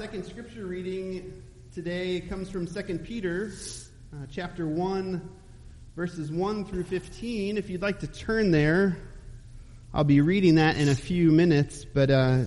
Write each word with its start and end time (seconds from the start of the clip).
second 0.00 0.24
scripture 0.24 0.64
reading 0.64 1.42
today 1.74 2.22
comes 2.22 2.48
from 2.48 2.66
2 2.66 3.00
Peter, 3.00 3.52
uh, 4.14 4.24
chapter 4.32 4.66
1, 4.66 5.20
verses 5.94 6.32
1 6.32 6.64
through 6.64 6.84
15. 6.84 7.58
If 7.58 7.68
you'd 7.68 7.82
like 7.82 8.00
to 8.00 8.06
turn 8.06 8.50
there, 8.50 8.96
I'll 9.92 10.04
be 10.04 10.22
reading 10.22 10.54
that 10.54 10.78
in 10.78 10.88
a 10.88 10.94
few 10.94 11.30
minutes, 11.30 11.84
but 11.84 12.10
uh, 12.10 12.44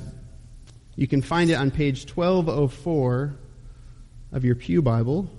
you 0.95 1.07
can 1.07 1.21
find 1.21 1.51
it 1.51 1.53
on 1.53 1.69
page 1.69 2.09
1204 2.09 3.35
of 4.31 4.43
your 4.43 4.55
Pew 4.55 4.81
Bible. 4.81 5.29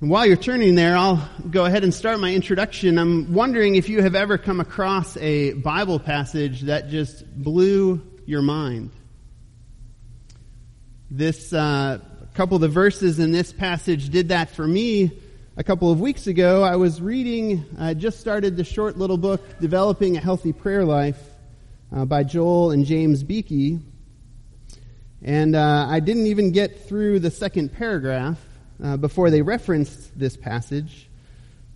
And 0.00 0.10
while 0.10 0.26
you're 0.26 0.36
turning 0.36 0.76
there, 0.76 0.96
I'll 0.96 1.28
go 1.50 1.64
ahead 1.64 1.82
and 1.82 1.92
start 1.92 2.20
my 2.20 2.32
introduction. 2.32 3.00
I'm 3.00 3.34
wondering 3.34 3.74
if 3.74 3.88
you 3.88 4.00
have 4.02 4.14
ever 4.14 4.38
come 4.38 4.60
across 4.60 5.16
a 5.16 5.54
Bible 5.54 5.98
passage 5.98 6.60
that 6.62 6.88
just 6.88 7.26
blew 7.42 8.00
your 8.26 8.42
mind. 8.42 8.92
This 11.12 11.52
uh, 11.52 11.98
couple 12.34 12.54
of 12.54 12.60
the 12.60 12.68
verses 12.68 13.18
in 13.18 13.32
this 13.32 13.52
passage 13.52 14.10
did 14.10 14.28
that 14.28 14.48
for 14.50 14.64
me 14.64 15.10
a 15.56 15.64
couple 15.64 15.90
of 15.90 15.98
weeks 15.98 16.28
ago. 16.28 16.62
I 16.62 16.76
was 16.76 17.02
reading, 17.02 17.64
I 17.76 17.94
just 17.94 18.20
started 18.20 18.56
the 18.56 18.62
short 18.62 18.96
little 18.96 19.18
book, 19.18 19.42
Developing 19.58 20.16
a 20.16 20.20
Healthy 20.20 20.52
Prayer 20.52 20.84
Life, 20.84 21.20
uh, 21.92 22.04
by 22.04 22.22
Joel 22.22 22.70
and 22.70 22.86
James 22.86 23.24
Beeke. 23.24 23.80
And 25.20 25.56
uh, 25.56 25.86
I 25.88 25.98
didn't 25.98 26.28
even 26.28 26.52
get 26.52 26.86
through 26.86 27.18
the 27.18 27.32
second 27.32 27.72
paragraph 27.72 28.38
uh, 28.80 28.96
before 28.96 29.30
they 29.30 29.42
referenced 29.42 30.16
this 30.16 30.36
passage. 30.36 31.08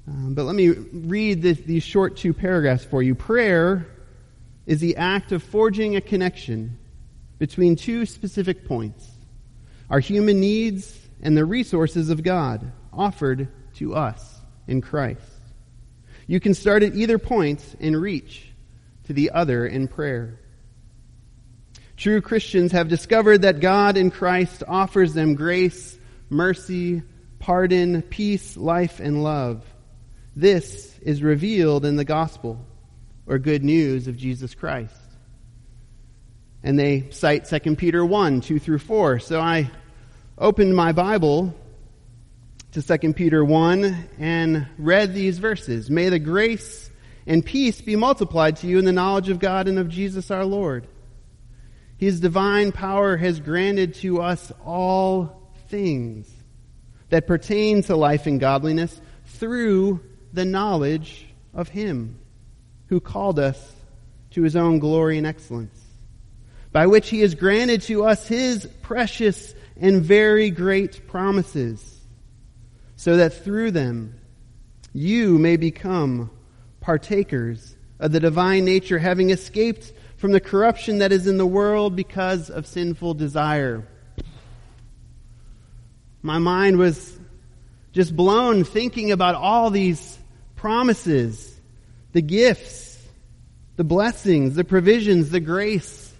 Um, 0.06 0.34
but 0.34 0.44
let 0.44 0.54
me 0.54 0.68
read 0.68 1.42
this, 1.42 1.58
these 1.58 1.82
short 1.82 2.16
two 2.16 2.34
paragraphs 2.34 2.84
for 2.84 3.02
you. 3.02 3.16
Prayer 3.16 3.84
is 4.64 4.78
the 4.78 4.96
act 4.96 5.32
of 5.32 5.42
forging 5.42 5.96
a 5.96 6.00
connection 6.00 6.78
between 7.40 7.74
two 7.74 8.06
specific 8.06 8.64
points 8.68 9.10
our 9.94 10.00
human 10.00 10.40
needs 10.40 10.98
and 11.22 11.36
the 11.36 11.44
resources 11.44 12.10
of 12.10 12.24
God 12.24 12.72
offered 12.92 13.46
to 13.74 13.94
us 13.94 14.40
in 14.66 14.80
Christ. 14.80 15.22
You 16.26 16.40
can 16.40 16.54
start 16.54 16.82
at 16.82 16.96
either 16.96 17.16
point 17.16 17.62
and 17.78 18.02
reach 18.02 18.44
to 19.04 19.12
the 19.12 19.30
other 19.30 19.64
in 19.64 19.86
prayer. 19.86 20.40
True 21.96 22.20
Christians 22.20 22.72
have 22.72 22.88
discovered 22.88 23.42
that 23.42 23.60
God 23.60 23.96
in 23.96 24.10
Christ 24.10 24.64
offers 24.66 25.14
them 25.14 25.36
grace, 25.36 25.96
mercy, 26.28 27.02
pardon, 27.38 28.02
peace, 28.02 28.56
life, 28.56 28.98
and 28.98 29.22
love. 29.22 29.64
This 30.34 30.98
is 31.02 31.22
revealed 31.22 31.84
in 31.84 31.94
the 31.94 32.04
gospel 32.04 32.58
or 33.28 33.38
good 33.38 33.62
news 33.62 34.08
of 34.08 34.16
Jesus 34.16 34.56
Christ 34.56 34.96
and 36.64 36.78
they 36.78 37.10
cite 37.10 37.44
2 37.44 37.76
Peter 37.76 38.04
1, 38.04 38.40
2 38.40 38.58
through 38.58 38.78
4. 38.78 39.18
So 39.18 39.38
I 39.38 39.70
opened 40.36 40.74
my 40.74 40.90
Bible 40.90 41.54
to 42.72 42.82
2 42.82 43.12
Peter 43.12 43.44
1 43.44 44.08
and 44.18 44.66
read 44.78 45.14
these 45.14 45.38
verses. 45.38 45.88
May 45.88 46.08
the 46.08 46.18
grace 46.18 46.90
and 47.26 47.44
peace 47.44 47.80
be 47.80 47.94
multiplied 47.94 48.56
to 48.56 48.66
you 48.66 48.78
in 48.78 48.84
the 48.84 48.92
knowledge 48.92 49.28
of 49.28 49.38
God 49.38 49.68
and 49.68 49.78
of 49.78 49.88
Jesus 49.88 50.30
our 50.32 50.44
Lord. 50.44 50.88
His 51.98 52.18
divine 52.18 52.72
power 52.72 53.16
has 53.16 53.38
granted 53.38 53.94
to 53.96 54.20
us 54.22 54.52
all 54.64 55.52
things 55.68 56.28
that 57.10 57.28
pertain 57.28 57.82
to 57.84 57.94
life 57.94 58.26
and 58.26 58.40
godliness 58.40 59.00
through 59.26 60.00
the 60.32 60.44
knowledge 60.44 61.28
of 61.52 61.68
Him 61.68 62.18
who 62.88 62.98
called 63.00 63.38
us 63.38 63.72
to 64.32 64.42
His 64.42 64.56
own 64.56 64.80
glory 64.80 65.16
and 65.16 65.26
excellence 65.28 65.80
by 66.74 66.88
which 66.88 67.08
he 67.08 67.20
has 67.20 67.36
granted 67.36 67.82
to 67.82 68.04
us 68.04 68.26
his 68.26 68.66
precious 68.82 69.54
and 69.76 70.02
very 70.02 70.50
great 70.50 71.06
promises, 71.06 72.00
so 72.96 73.16
that 73.16 73.44
through 73.44 73.70
them 73.72 74.14
you 74.92 75.38
may 75.38 75.56
become 75.56 76.30
partakers 76.80 77.76
of 77.98 78.12
the 78.12 78.20
divine 78.20 78.64
nature, 78.64 78.98
having 78.98 79.30
escaped 79.30 79.92
from 80.16 80.32
the 80.32 80.40
corruption 80.40 80.98
that 80.98 81.12
is 81.12 81.26
in 81.26 81.36
the 81.36 81.46
world 81.46 81.96
because 81.96 82.50
of 82.50 82.66
sinful 82.66 83.14
desire. 83.14 83.86
My 86.22 86.38
mind 86.38 86.78
was 86.78 87.18
just 87.92 88.16
blown 88.16 88.64
thinking 88.64 89.12
about 89.12 89.34
all 89.34 89.70
these 89.70 90.18
promises, 90.56 91.60
the 92.12 92.22
gifts, 92.22 92.98
the 93.76 93.84
blessings, 93.84 94.54
the 94.54 94.64
provisions, 94.64 95.30
the 95.30 95.40
grace 95.40 96.12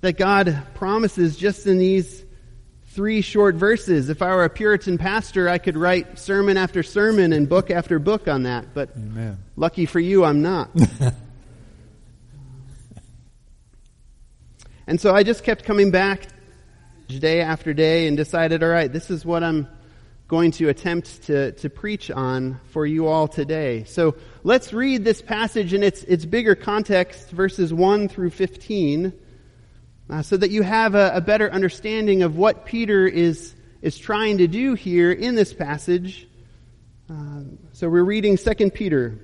that 0.00 0.18
God 0.18 0.66
promises 0.74 1.36
just 1.36 1.66
in 1.66 1.78
these 1.78 2.24
three 2.90 3.20
short 3.20 3.54
verses. 3.54 4.08
If 4.08 4.20
I 4.20 4.34
were 4.34 4.44
a 4.44 4.50
Puritan 4.50 4.98
pastor, 4.98 5.48
I 5.48 5.58
could 5.58 5.76
write 5.76 6.18
sermon 6.18 6.56
after 6.56 6.82
sermon 6.82 7.32
and 7.32 7.48
book 7.48 7.70
after 7.70 8.00
book 8.00 8.26
on 8.26 8.42
that. 8.44 8.74
But 8.74 8.90
Amen. 8.96 9.38
lucky 9.56 9.86
for 9.86 10.00
you, 10.00 10.24
I'm 10.24 10.42
not. 10.42 10.70
and 14.86 15.00
so 15.00 15.14
I 15.14 15.22
just 15.22 15.44
kept 15.44 15.64
coming 15.64 15.92
back 15.92 16.26
day 17.06 17.40
after 17.42 17.72
day 17.72 18.08
and 18.08 18.16
decided, 18.16 18.62
all 18.62 18.68
right, 18.68 18.92
this 18.92 19.08
is 19.10 19.24
what 19.24 19.44
I'm 19.44 19.68
going 20.26 20.50
to 20.52 20.68
attempt 20.68 21.24
to, 21.24 21.52
to 21.52 21.70
preach 21.70 22.10
on 22.10 22.60
for 22.70 22.86
you 22.86 23.06
all 23.06 23.28
today. 23.28 23.84
So 23.84 24.16
let's 24.42 24.72
read 24.72 25.04
this 25.04 25.22
passage 25.22 25.74
in 25.74 25.84
its, 25.84 26.02
its 26.04 26.24
bigger 26.24 26.56
context, 26.56 27.30
verses 27.30 27.72
1 27.72 28.08
through 28.08 28.30
15 28.30 29.12
uh, 30.10 30.22
so 30.22 30.36
that 30.36 30.50
you 30.50 30.62
have 30.62 30.94
a, 30.94 31.12
a, 31.14 31.20
better 31.20 31.50
understanding 31.52 32.22
of 32.22 32.36
what 32.36 32.64
Peter 32.64 33.06
is, 33.06 33.54
is 33.80 33.96
trying 33.96 34.38
to 34.38 34.48
do 34.48 34.74
here 34.74 35.12
in 35.12 35.36
this 35.36 35.54
passage. 35.54 36.26
Uh, 37.08 37.42
so 37.72 37.88
we're 37.88 38.02
reading 38.02 38.36
2 38.36 38.70
Peter 38.70 39.18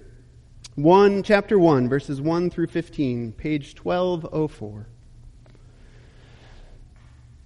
1, 0.76 1.24
chapter 1.24 1.58
1, 1.58 1.88
verses 1.88 2.20
1 2.20 2.50
through 2.50 2.68
15, 2.68 3.32
page 3.32 3.74
1204. 3.82 4.86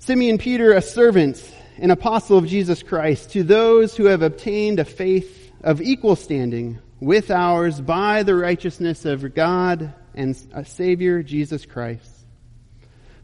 Simeon 0.00 0.38
Peter, 0.38 0.72
a 0.72 0.82
servant 0.82 1.42
and 1.78 1.90
apostle 1.90 2.36
of 2.36 2.46
Jesus 2.46 2.82
Christ, 2.82 3.30
to 3.32 3.42
those 3.42 3.96
who 3.96 4.06
have 4.06 4.20
obtained 4.20 4.80
a 4.80 4.84
faith 4.84 5.50
of 5.62 5.80
equal 5.80 6.16
standing 6.16 6.78
with 7.00 7.30
ours 7.30 7.80
by 7.80 8.22
the 8.22 8.34
righteousness 8.34 9.06
of 9.06 9.34
God 9.34 9.94
and 10.14 10.36
a 10.52 10.64
Savior 10.64 11.22
Jesus 11.22 11.64
Christ. 11.64 12.09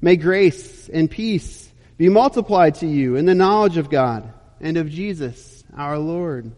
May 0.00 0.16
grace 0.16 0.88
and 0.88 1.10
peace 1.10 1.72
be 1.96 2.08
multiplied 2.08 2.76
to 2.76 2.86
you 2.86 3.16
in 3.16 3.24
the 3.24 3.34
knowledge 3.34 3.76
of 3.76 3.90
God 3.90 4.32
and 4.60 4.76
of 4.76 4.90
Jesus, 4.90 5.64
our 5.74 5.98
Lord. 5.98 6.52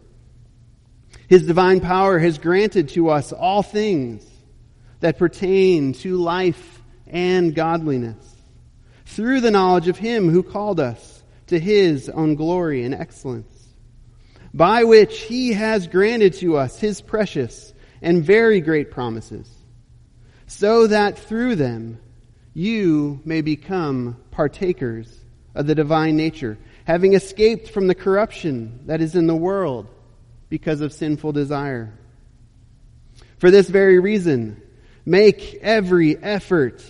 His 1.27 1.45
divine 1.45 1.79
power 1.79 2.19
has 2.19 2.37
granted 2.37 2.89
to 2.89 3.09
us 3.09 3.31
all 3.31 3.63
things 3.63 4.25
that 4.99 5.17
pertain 5.17 5.93
to 5.93 6.17
life 6.17 6.81
and 7.07 7.55
godliness 7.55 8.35
through 9.05 9.41
the 9.41 9.51
knowledge 9.51 9.87
of 9.87 9.97
Him 9.97 10.29
who 10.29 10.43
called 10.43 10.79
us 10.79 11.23
to 11.47 11.59
His 11.59 12.09
own 12.09 12.35
glory 12.35 12.83
and 12.83 12.93
excellence, 12.93 13.67
by 14.53 14.83
which 14.83 15.21
He 15.21 15.53
has 15.53 15.87
granted 15.87 16.33
to 16.35 16.57
us 16.57 16.79
His 16.79 17.01
precious 17.01 17.73
and 18.01 18.23
very 18.23 18.61
great 18.61 18.91
promises, 18.91 19.49
so 20.47 20.87
that 20.87 21.17
through 21.17 21.55
them 21.55 21.99
you 22.53 23.19
may 23.25 23.41
become 23.41 24.17
partakers 24.31 25.13
of 25.55 25.67
the 25.67 25.75
divine 25.75 26.15
nature, 26.15 26.57
having 26.85 27.13
escaped 27.13 27.69
from 27.69 27.87
the 27.87 27.95
corruption 27.95 28.81
that 28.85 29.01
is 29.01 29.15
in 29.15 29.27
the 29.27 29.35
world 29.35 29.87
because 30.49 30.81
of 30.81 30.91
sinful 30.93 31.31
desire. 31.31 31.93
For 33.37 33.51
this 33.51 33.69
very 33.69 33.99
reason, 33.99 34.61
make 35.05 35.59
every 35.61 36.17
effort 36.17 36.83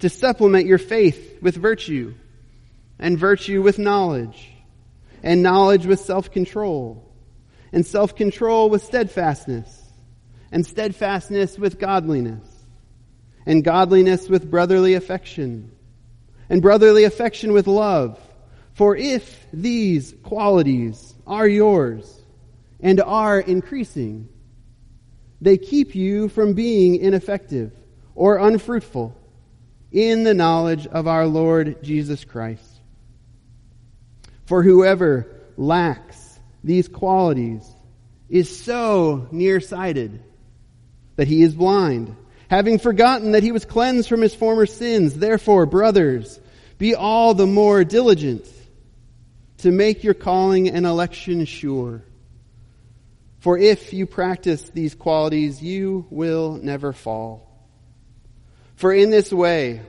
to 0.00 0.08
supplement 0.08 0.66
your 0.66 0.78
faith 0.78 1.38
with 1.40 1.56
virtue, 1.56 2.14
and 2.98 3.18
virtue 3.18 3.62
with 3.62 3.78
knowledge, 3.78 4.50
and 5.22 5.42
knowledge 5.42 5.86
with 5.86 6.00
self-control, 6.00 7.02
and 7.72 7.86
self-control 7.86 8.68
with 8.70 8.82
steadfastness, 8.84 9.82
and 10.52 10.66
steadfastness 10.66 11.58
with 11.58 11.78
godliness 11.78 12.45
and 13.46 13.62
godliness 13.62 14.28
with 14.28 14.50
brotherly 14.50 14.94
affection, 14.94 15.70
and 16.48 16.60
brotherly 16.60 17.04
affection 17.04 17.52
with 17.52 17.66
love. 17.66 18.20
For 18.74 18.96
if 18.96 19.46
these 19.52 20.14
qualities 20.22 21.14
are 21.26 21.48
yours 21.48 22.20
and 22.80 23.00
are 23.00 23.40
increasing, 23.40 24.28
they 25.40 25.56
keep 25.56 25.94
you 25.94 26.28
from 26.28 26.52
being 26.52 26.96
ineffective 26.96 27.72
or 28.14 28.36
unfruitful 28.36 29.16
in 29.92 30.24
the 30.24 30.34
knowledge 30.34 30.86
of 30.86 31.06
our 31.06 31.26
Lord 31.26 31.82
Jesus 31.82 32.24
Christ. 32.24 32.80
For 34.46 34.62
whoever 34.62 35.26
lacks 35.56 36.38
these 36.62 36.88
qualities 36.88 37.66
is 38.28 38.62
so 38.62 39.28
nearsighted 39.30 40.22
that 41.16 41.28
he 41.28 41.42
is 41.42 41.54
blind 41.54 42.14
having 42.48 42.78
forgotten 42.78 43.32
that 43.32 43.42
he 43.42 43.52
was 43.52 43.64
cleansed 43.64 44.08
from 44.08 44.20
his 44.20 44.34
former 44.34 44.66
sins. 44.66 45.14
Therefore, 45.14 45.66
brothers, 45.66 46.40
Be 46.78 46.94
all 46.94 47.34
the 47.34 47.46
more 47.46 47.84
diligent 47.84 48.46
to 49.58 49.70
make 49.70 50.04
your 50.04 50.14
calling 50.14 50.68
and 50.68 50.84
election 50.84 51.44
sure. 51.46 52.02
For 53.38 53.56
if 53.56 53.92
you 53.92 54.06
practice 54.06 54.62
these 54.70 54.94
qualities, 54.94 55.62
you 55.62 56.06
will 56.10 56.58
never 56.62 56.92
fall. 56.92 57.42
For 58.74 58.92
in 58.92 59.10
this 59.10 59.32
way, 59.32 59.80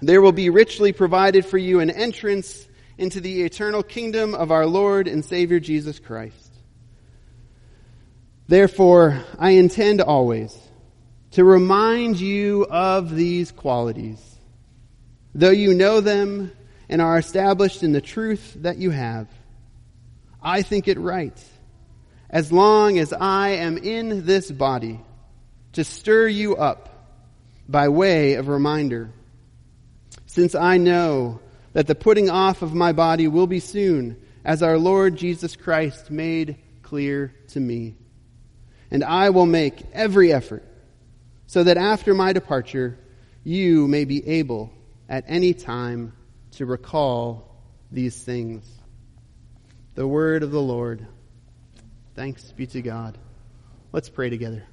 there 0.00 0.20
will 0.20 0.32
be 0.32 0.50
richly 0.50 0.92
provided 0.92 1.44
for 1.46 1.58
you 1.58 1.80
an 1.80 1.90
entrance 1.90 2.66
into 2.96 3.20
the 3.20 3.42
eternal 3.42 3.82
kingdom 3.82 4.34
of 4.34 4.50
our 4.50 4.66
Lord 4.66 5.06
and 5.06 5.24
Savior 5.24 5.60
Jesus 5.60 6.00
Christ. 6.00 6.52
Therefore, 8.48 9.22
I 9.38 9.50
intend 9.50 10.00
always 10.00 10.56
to 11.32 11.44
remind 11.44 12.18
you 12.18 12.66
of 12.70 13.14
these 13.14 13.52
qualities, 13.52 14.20
though 15.34 15.50
you 15.50 15.74
know 15.74 16.00
them 16.00 16.52
and 16.88 17.02
are 17.02 17.18
established 17.18 17.82
in 17.82 17.92
the 17.92 18.00
truth 18.00 18.54
that 18.60 18.78
you 18.78 18.90
have. 18.90 19.28
I 20.42 20.62
think 20.62 20.88
it 20.88 20.98
right, 20.98 21.36
as 22.30 22.50
long 22.50 22.98
as 22.98 23.12
I 23.12 23.50
am 23.50 23.76
in 23.76 24.24
this 24.24 24.50
body, 24.50 25.00
to 25.72 25.84
stir 25.84 26.28
you 26.28 26.56
up 26.56 26.88
by 27.68 27.88
way 27.88 28.34
of 28.34 28.48
reminder, 28.48 29.10
since 30.26 30.54
I 30.54 30.78
know 30.78 31.40
that 31.74 31.86
the 31.86 31.94
putting 31.94 32.30
off 32.30 32.62
of 32.62 32.74
my 32.74 32.92
body 32.92 33.28
will 33.28 33.46
be 33.46 33.60
soon, 33.60 34.16
as 34.44 34.62
our 34.62 34.78
Lord 34.78 35.16
Jesus 35.16 35.56
Christ 35.56 36.10
made 36.10 36.56
clear 36.82 37.34
to 37.48 37.60
me. 37.60 37.96
And 38.90 39.04
I 39.04 39.28
will 39.30 39.44
make 39.44 39.82
every 39.92 40.32
effort 40.32 40.64
so 41.48 41.64
that 41.64 41.78
after 41.78 42.14
my 42.14 42.32
departure, 42.34 42.98
you 43.42 43.88
may 43.88 44.04
be 44.04 44.26
able 44.28 44.70
at 45.08 45.24
any 45.26 45.54
time 45.54 46.12
to 46.52 46.66
recall 46.66 47.56
these 47.90 48.22
things. 48.22 48.64
The 49.94 50.06
word 50.06 50.42
of 50.42 50.50
the 50.50 50.60
Lord. 50.60 51.06
Thanks 52.14 52.52
be 52.52 52.66
to 52.66 52.82
God. 52.82 53.16
Let's 53.92 54.10
pray 54.10 54.28
together. 54.28 54.64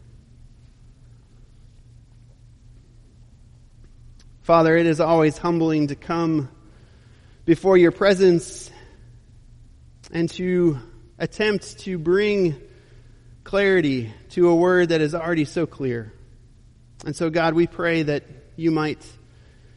Father, 4.41 4.75
it 4.75 4.85
is 4.85 4.99
always 4.99 5.37
humbling 5.37 5.87
to 5.87 5.95
come 5.95 6.49
before 7.45 7.77
your 7.77 7.93
presence 7.93 8.69
and 10.11 10.29
to 10.31 10.77
attempt 11.17 11.79
to 11.79 11.97
bring 11.97 12.61
clarity 13.45 14.13
to 14.31 14.49
a 14.49 14.55
word 14.55 14.89
that 14.89 14.99
is 14.99 15.15
already 15.15 15.45
so 15.45 15.65
clear. 15.65 16.11
And 17.05 17.15
so, 17.15 17.29
God, 17.29 17.53
we 17.53 17.67
pray 17.67 18.01
that 18.03 18.23
you 18.55 18.71
might 18.71 19.05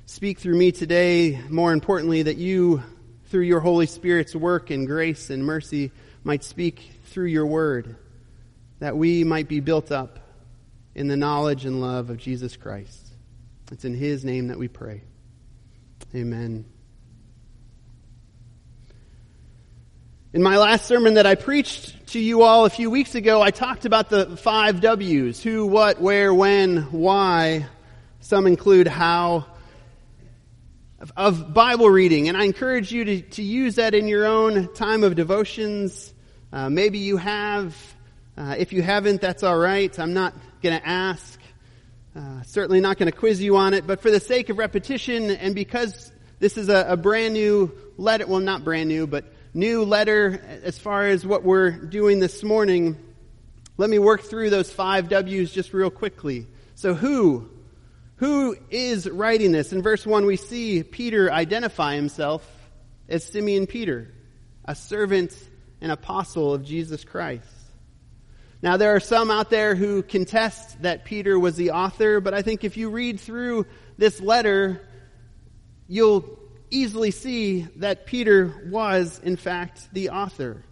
speak 0.07 0.39
through 0.39 0.57
me 0.57 0.73
today. 0.73 1.39
More 1.51 1.75
importantly, 1.75 2.23
that 2.23 2.39
you, 2.39 2.83
through 3.27 3.43
your 3.43 3.61
Holy 3.61 3.87
Spirit's 3.87 4.35
work 4.35 4.71
and 4.71 4.87
grace 4.87 5.29
and 5.29 5.45
mercy, 5.45 5.93
might 6.25 6.43
speak 6.43 6.91
through 7.05 7.27
your 7.27 7.47
word, 7.47 7.97
that 8.79 8.97
we 8.97 9.25
might 9.25 9.47
be 9.47 9.61
built 9.61 9.93
up 9.93 10.19
in 10.95 11.09
the 11.09 11.17
knowledge 11.17 11.67
and 11.67 11.83
love 11.83 12.09
of 12.09 12.17
Jesus 12.17 12.57
Christ. 12.57 13.07
It's 13.71 13.85
in 13.85 13.95
His 13.95 14.25
name 14.25 14.49
that 14.49 14.59
we 14.59 14.69
pray. 14.69 15.03
Amen. 16.15 16.65
In 20.39 20.45
my 20.45 20.57
last 20.57 20.87
sermon 20.87 21.15
that 21.15 21.27
I 21.27 21.35
preached 21.35 22.13
to 22.13 22.21
you 22.21 22.43
all 22.43 22.65
a 22.65 22.71
few 22.71 22.91
weeks 22.91 23.17
ago, 23.17 23.43
I 23.43 23.51
talked 23.51 23.87
about 23.87 24.09
the 24.09 24.37
five 24.37 24.81
W's 24.81 25.43
who, 25.43 25.67
what, 25.67 26.01
where, 26.01 26.33
when, 26.33 26.83
why. 26.93 27.67
Some 28.21 28.47
include 28.47 28.87
how 28.87 29.47
of 31.17 31.53
Bible 31.53 31.91
reading. 31.91 32.29
And 32.29 32.37
I 32.37 32.45
encourage 32.45 32.93
you 32.93 33.05
to, 33.05 33.21
to 33.21 33.43
use 33.43 33.75
that 33.75 33.95
in 33.97 34.07
your 34.07 34.27
own 34.27 34.73
time 34.75 35.03
of 35.03 35.17
devotions. 35.17 36.15
Uh, 36.53 36.71
maybe 36.71 36.99
you 36.99 37.17
have. 37.17 37.77
Uh, 38.37 38.55
if 38.57 38.73
you 38.73 38.81
haven't, 38.81 39.21
that's 39.21 39.43
all 39.43 39.59
right. 39.59 39.99
I'm 39.99 40.15
not 40.15 40.35
going 40.63 40.79
to 40.79 40.89
ask. 40.89 41.41
Uh, 42.15 42.43
certainly 42.43 42.79
not 42.79 42.97
going 42.97 43.11
to 43.11 43.19
quiz 43.19 43.43
you 43.43 43.57
on 43.57 43.75
it, 43.75 43.89
but 43.89 44.03
for 44.03 44.13
the 44.13 44.21
sake 44.21 44.51
of 44.51 44.59
repetition 44.59 45.33
and 45.33 45.57
because 45.57 46.13
this 46.39 46.57
is 46.57 46.69
a, 46.69 46.91
a, 46.91 46.97
brand 46.97 47.35
new 47.35 47.77
letter, 47.97 48.25
well, 48.29 48.39
not 48.39 48.63
brand 48.63 48.89
new, 48.89 49.09
but 49.09 49.25
new 49.55 49.85
letter 49.85 50.41
as 50.63 50.79
far 50.79 51.07
as 51.07 51.27
what 51.27 51.43
we're 51.43 51.71
doing 51.71 52.21
this 52.21 52.43
morning, 52.43 52.97
let 53.77 53.89
me 53.89 53.99
work 53.99 54.23
through 54.23 54.51
those 54.51 54.71
five 54.71 55.09
W's 55.09 55.53
just 55.53 55.73
real 55.73 55.91
quickly. 55.91 56.47
So 56.75 56.95
who? 56.95 57.49
Who 58.17 58.57
is 58.71 59.09
writing 59.09 59.53
this? 59.53 59.73
In 59.73 59.83
verse 59.83 60.05
1, 60.07 60.27
we 60.27 60.37
see 60.37 60.83
Peter 60.83 61.33
identify 61.33 61.95
himself 61.95 62.45
as 63.09 63.25
Simeon 63.25 63.67
Peter, 63.67 64.13
a 64.65 64.75
servant 64.75 65.37
and 65.81 65.93
apostle 65.93 66.53
of 66.53 66.65
Jesus 66.65 67.05
Christ. 67.05 67.47
Now, 68.61 68.77
there 68.77 68.97
are 68.97 69.01
some 69.01 69.31
out 69.31 69.51
there 69.51 69.77
who 69.77 70.03
contest 70.03 70.83
that 70.83 71.05
Peter 71.05 71.39
was 71.39 71.55
the 71.55 71.71
author, 71.71 72.21
but 72.21 72.35
I 72.35 72.43
think 72.43 72.65
if 72.65 72.77
you 72.77 72.91
read 72.91 73.21
through 73.21 73.67
this 73.97 74.21
letter, 74.21 74.85
you'll 75.87 76.38
easily 76.71 77.11
see 77.11 77.63
that 77.77 78.07
Peter 78.07 78.53
was, 78.67 79.21
in 79.23 79.37
fact, 79.37 79.89
the 79.93 80.11
author. 80.11 80.65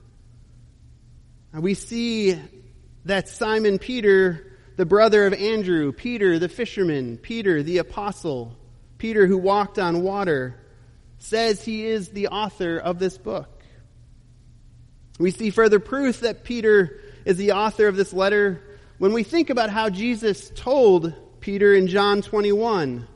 We 1.53 1.75
see 1.75 2.39
that 3.07 3.29
Simon 3.29 3.79
Peter, 3.79 4.59
the 4.77 4.85
brother 4.87 5.27
of 5.27 5.33
Andrew, 5.33 5.93
Peter 5.93 6.39
the 6.39 6.49
fisherman, 6.49 7.17
Peter 7.19 7.63
the 7.63 7.79
apostle, 7.79 8.57
Peter 8.99 9.27
who 9.27 9.39
walked 9.39 9.79
on 9.79 10.03
water, 10.03 10.57
says 11.19 11.65
he 11.65 11.87
is 11.87 12.09
the 12.09 12.29
author 12.29 12.77
of 12.79 12.99
this 12.99 13.17
book. 13.17 13.63
We 15.19 15.31
see 15.31 15.51
further 15.51 15.81
proof 15.81 16.21
that 16.21 16.45
Peter 16.45 17.01
is 17.25 17.39
the 17.39 17.53
author 17.53 17.89
of 17.89 17.97
this 17.97 18.13
letter 18.13 18.63
when 18.99 19.13
we 19.13 19.23
think 19.23 19.51
about 19.51 19.71
how 19.71 19.89
Jesus 19.89 20.51
told 20.55 21.13
Peter 21.41 21.75
in 21.75 21.87
John 21.87 22.23
21, 22.23 23.07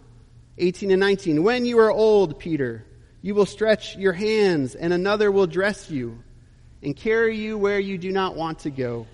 18 0.59 0.91
and 0.91 1.01
19, 1.01 1.43
When 1.43 1.65
you 1.65 1.79
are 1.79 1.91
old, 1.91 2.39
Peter, 2.39 2.85
you 3.23 3.35
will 3.35 3.47
stretch 3.47 3.97
your 3.97 4.13
hands, 4.13 4.75
and 4.75 4.93
another 4.93 5.31
will 5.31 5.47
dress 5.47 5.91
you 5.91 6.23
and 6.83 6.97
carry 6.97 7.37
you 7.37 7.59
where 7.59 7.79
you 7.79 7.99
do 7.99 8.11
not 8.11 8.37
want 8.37 8.61
to 8.61 8.71
go. 8.71 9.07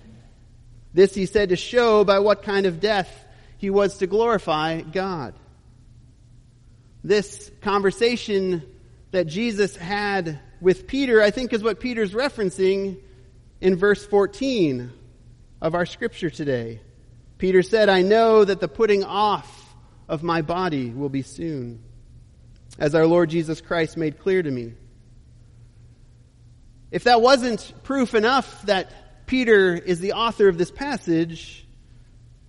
This 0.94 1.14
he 1.14 1.26
said 1.26 1.50
to 1.50 1.56
show 1.56 2.04
by 2.04 2.20
what 2.20 2.42
kind 2.42 2.66
of 2.66 2.80
death 2.80 3.24
he 3.58 3.70
was 3.70 3.98
to 3.98 4.06
glorify 4.06 4.80
God. 4.80 5.34
This 7.02 7.50
conversation 7.60 8.62
that 9.10 9.26
Jesus 9.26 9.76
had 9.76 10.40
with 10.60 10.86
Peter, 10.86 11.22
I 11.22 11.30
think, 11.30 11.52
is 11.52 11.62
what 11.62 11.80
Peter's 11.80 12.12
referencing 12.12 12.98
in 13.60 13.76
verse 13.76 14.04
14 14.06 14.92
of 15.60 15.74
our 15.74 15.86
scripture 15.86 16.30
today. 16.30 16.80
Peter 17.38 17.62
said, 17.62 17.88
I 17.88 18.02
know 18.02 18.44
that 18.44 18.60
the 18.60 18.68
putting 18.68 19.04
off 19.04 19.55
of 20.08 20.22
my 20.22 20.42
body 20.42 20.90
will 20.90 21.08
be 21.08 21.22
soon, 21.22 21.82
as 22.78 22.94
our 22.94 23.06
Lord 23.06 23.30
Jesus 23.30 23.60
Christ 23.60 23.96
made 23.96 24.18
clear 24.18 24.42
to 24.42 24.50
me. 24.50 24.74
If 26.90 27.04
that 27.04 27.20
wasn't 27.20 27.72
proof 27.82 28.14
enough 28.14 28.62
that 28.62 29.26
Peter 29.26 29.74
is 29.74 30.00
the 30.00 30.12
author 30.12 30.48
of 30.48 30.56
this 30.56 30.70
passage, 30.70 31.66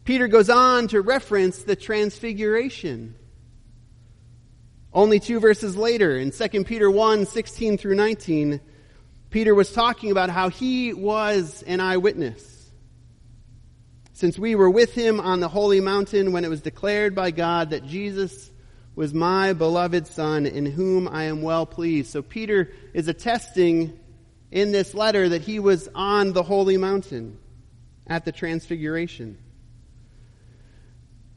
Peter 0.06 0.28
goes 0.28 0.50
on 0.50 0.88
to 0.90 1.02
reference 1.02 1.64
the 1.64 1.76
transfiguration. 1.76 3.16
Only 4.94 5.20
two 5.20 5.40
verses 5.40 5.76
later, 5.76 6.18
in 6.18 6.32
2 6.32 6.64
Peter 6.64 6.90
1 6.90 7.26
16 7.26 7.78
through 7.78 7.96
19, 7.96 8.62
Peter 9.30 9.54
was 9.54 9.72
talking 9.72 10.12
about 10.12 10.30
how 10.30 10.50
he 10.50 10.94
was 10.94 11.64
an 11.64 11.80
eyewitness. 11.82 12.57
Since 14.18 14.40
we 14.40 14.56
were 14.56 14.72
with 14.72 14.96
him 14.96 15.20
on 15.20 15.42
the 15.42 15.48
holy 15.48 15.80
mountain 15.80 16.32
when 16.32 16.44
it 16.44 16.50
was 16.50 16.64
declared 16.64 17.14
by 17.14 17.30
God 17.30 17.70
that 17.70 17.86
Jesus 17.86 18.50
was 18.96 19.14
my 19.14 19.54
beloved 19.54 20.08
Son 20.08 20.48
in 20.48 20.66
whom 20.66 21.08
I 21.08 21.26
am 21.26 21.44
well 21.44 21.68
pleased. 21.68 22.10
So 22.10 22.24
Peter 22.24 22.72
is 22.96 23.08
attesting 23.08 24.00
in 24.50 24.72
this 24.72 24.96
letter 24.96 25.30
that 25.30 25.44
he 25.44 25.60
was 25.60 25.88
on 25.94 26.34
the 26.34 26.42
holy 26.42 26.78
mountain 26.78 27.38
at 28.08 28.26
the 28.26 28.32
transfiguration. 28.32 29.38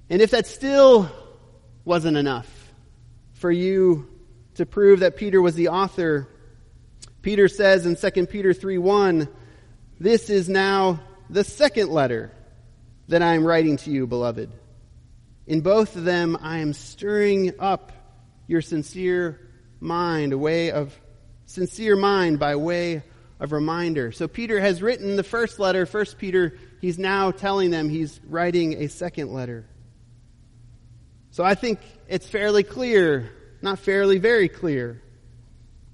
And 0.08 0.22
if 0.22 0.30
that 0.30 0.46
still 0.46 1.10
wasn't 1.84 2.16
enough 2.16 2.48
for 3.34 3.50
you 3.50 4.08
to 4.54 4.64
prove 4.64 5.00
that 5.00 5.18
Peter 5.18 5.42
was 5.42 5.54
the 5.54 5.68
author 5.68 6.30
Peter 7.20 7.46
says 7.46 7.84
in 7.84 7.94
2 7.94 8.26
Peter 8.26 8.54
3 8.54 8.78
1, 8.78 9.28
This 9.98 10.30
is 10.30 10.48
now 10.48 11.00
the 11.28 11.44
second 11.44 11.90
letter 11.90 12.32
that 13.10 13.22
I 13.22 13.34
am 13.34 13.46
writing 13.46 13.76
to 13.78 13.90
you, 13.90 14.06
beloved. 14.06 14.50
In 15.46 15.60
both 15.60 15.96
of 15.96 16.04
them, 16.04 16.38
I 16.40 16.58
am 16.58 16.72
stirring 16.72 17.52
up 17.58 17.92
your 18.46 18.62
sincere 18.62 19.40
mind, 19.80 20.32
a 20.32 20.38
way 20.38 20.70
of 20.70 20.98
sincere 21.46 21.96
mind 21.96 22.38
by 22.38 22.56
way 22.56 23.02
of 23.38 23.52
reminder. 23.52 24.12
So 24.12 24.28
Peter 24.28 24.60
has 24.60 24.82
written 24.82 25.16
the 25.16 25.22
first 25.22 25.58
letter, 25.58 25.86
First 25.86 26.18
Peter. 26.18 26.58
He's 26.80 26.98
now 26.98 27.30
telling 27.30 27.70
them 27.70 27.88
he's 27.88 28.20
writing 28.24 28.82
a 28.82 28.88
second 28.88 29.32
letter. 29.32 29.66
So 31.30 31.44
I 31.44 31.54
think 31.54 31.80
it's 32.08 32.28
fairly 32.28 32.62
clear 32.62 33.30
not 33.62 33.78
fairly, 33.78 34.18
very 34.18 34.48
clear, 34.48 35.02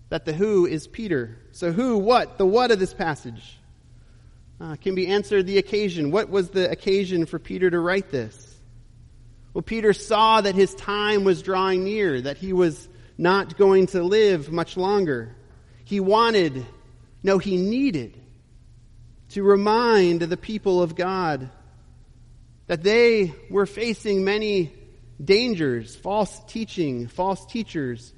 that 0.08 0.24
the 0.24 0.32
who 0.32 0.66
is 0.66 0.86
Peter. 0.86 1.36
So, 1.52 1.72
who, 1.72 1.98
what, 1.98 2.38
the 2.38 2.46
what 2.46 2.70
of 2.70 2.78
this 2.78 2.94
passage 2.94 3.58
uh, 4.60 4.76
can 4.76 4.94
be 4.94 5.08
answered 5.08 5.46
the 5.46 5.58
occasion. 5.58 6.10
What 6.10 6.30
was 6.30 6.50
the 6.50 6.70
occasion 6.70 7.26
for 7.26 7.38
Peter 7.38 7.70
to 7.70 7.78
write 7.78 8.10
this? 8.10 8.54
Well, 9.52 9.62
Peter 9.62 9.92
saw 9.92 10.40
that 10.40 10.54
his 10.54 10.74
time 10.74 11.24
was 11.24 11.42
drawing 11.42 11.84
near, 11.84 12.20
that 12.20 12.36
he 12.36 12.52
was 12.52 12.88
not 13.18 13.56
going 13.56 13.86
to 13.88 14.02
live 14.02 14.52
much 14.52 14.76
longer. 14.76 15.34
He 15.84 16.00
wanted, 16.00 16.66
no, 17.22 17.38
he 17.38 17.56
needed 17.56 18.20
to 19.30 19.42
remind 19.42 20.20
the 20.20 20.36
people 20.36 20.82
of 20.82 20.94
God 20.94 21.48
that 22.66 22.82
they 22.82 23.34
were 23.50 23.66
facing 23.66 24.24
many 24.24 24.72
dangers, 25.22 25.96
false 25.96 26.38
teaching, 26.48 27.06
false 27.06 27.44
teachers 27.46 28.12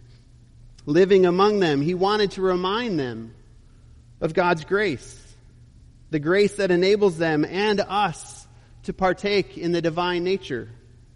living 0.87 1.27
among 1.27 1.61
them. 1.61 1.81
He 1.81 1.95
wanted 1.95 2.33
to 2.33 2.43
remind 2.43 2.99
them 2.99 3.35
of 4.21 4.35
God's 4.35 4.65
grace, 4.65 5.28
the 6.11 6.19
grace 6.19 6.57
that 6.57 6.71
enables 6.71 7.19
them 7.19 7.45
and 7.45 7.81
us 7.81 8.47
to 8.85 8.93
partake 8.93 9.59
in 9.59 9.73
the 9.73 9.83
divine 9.83 10.25
nature, 10.25 10.69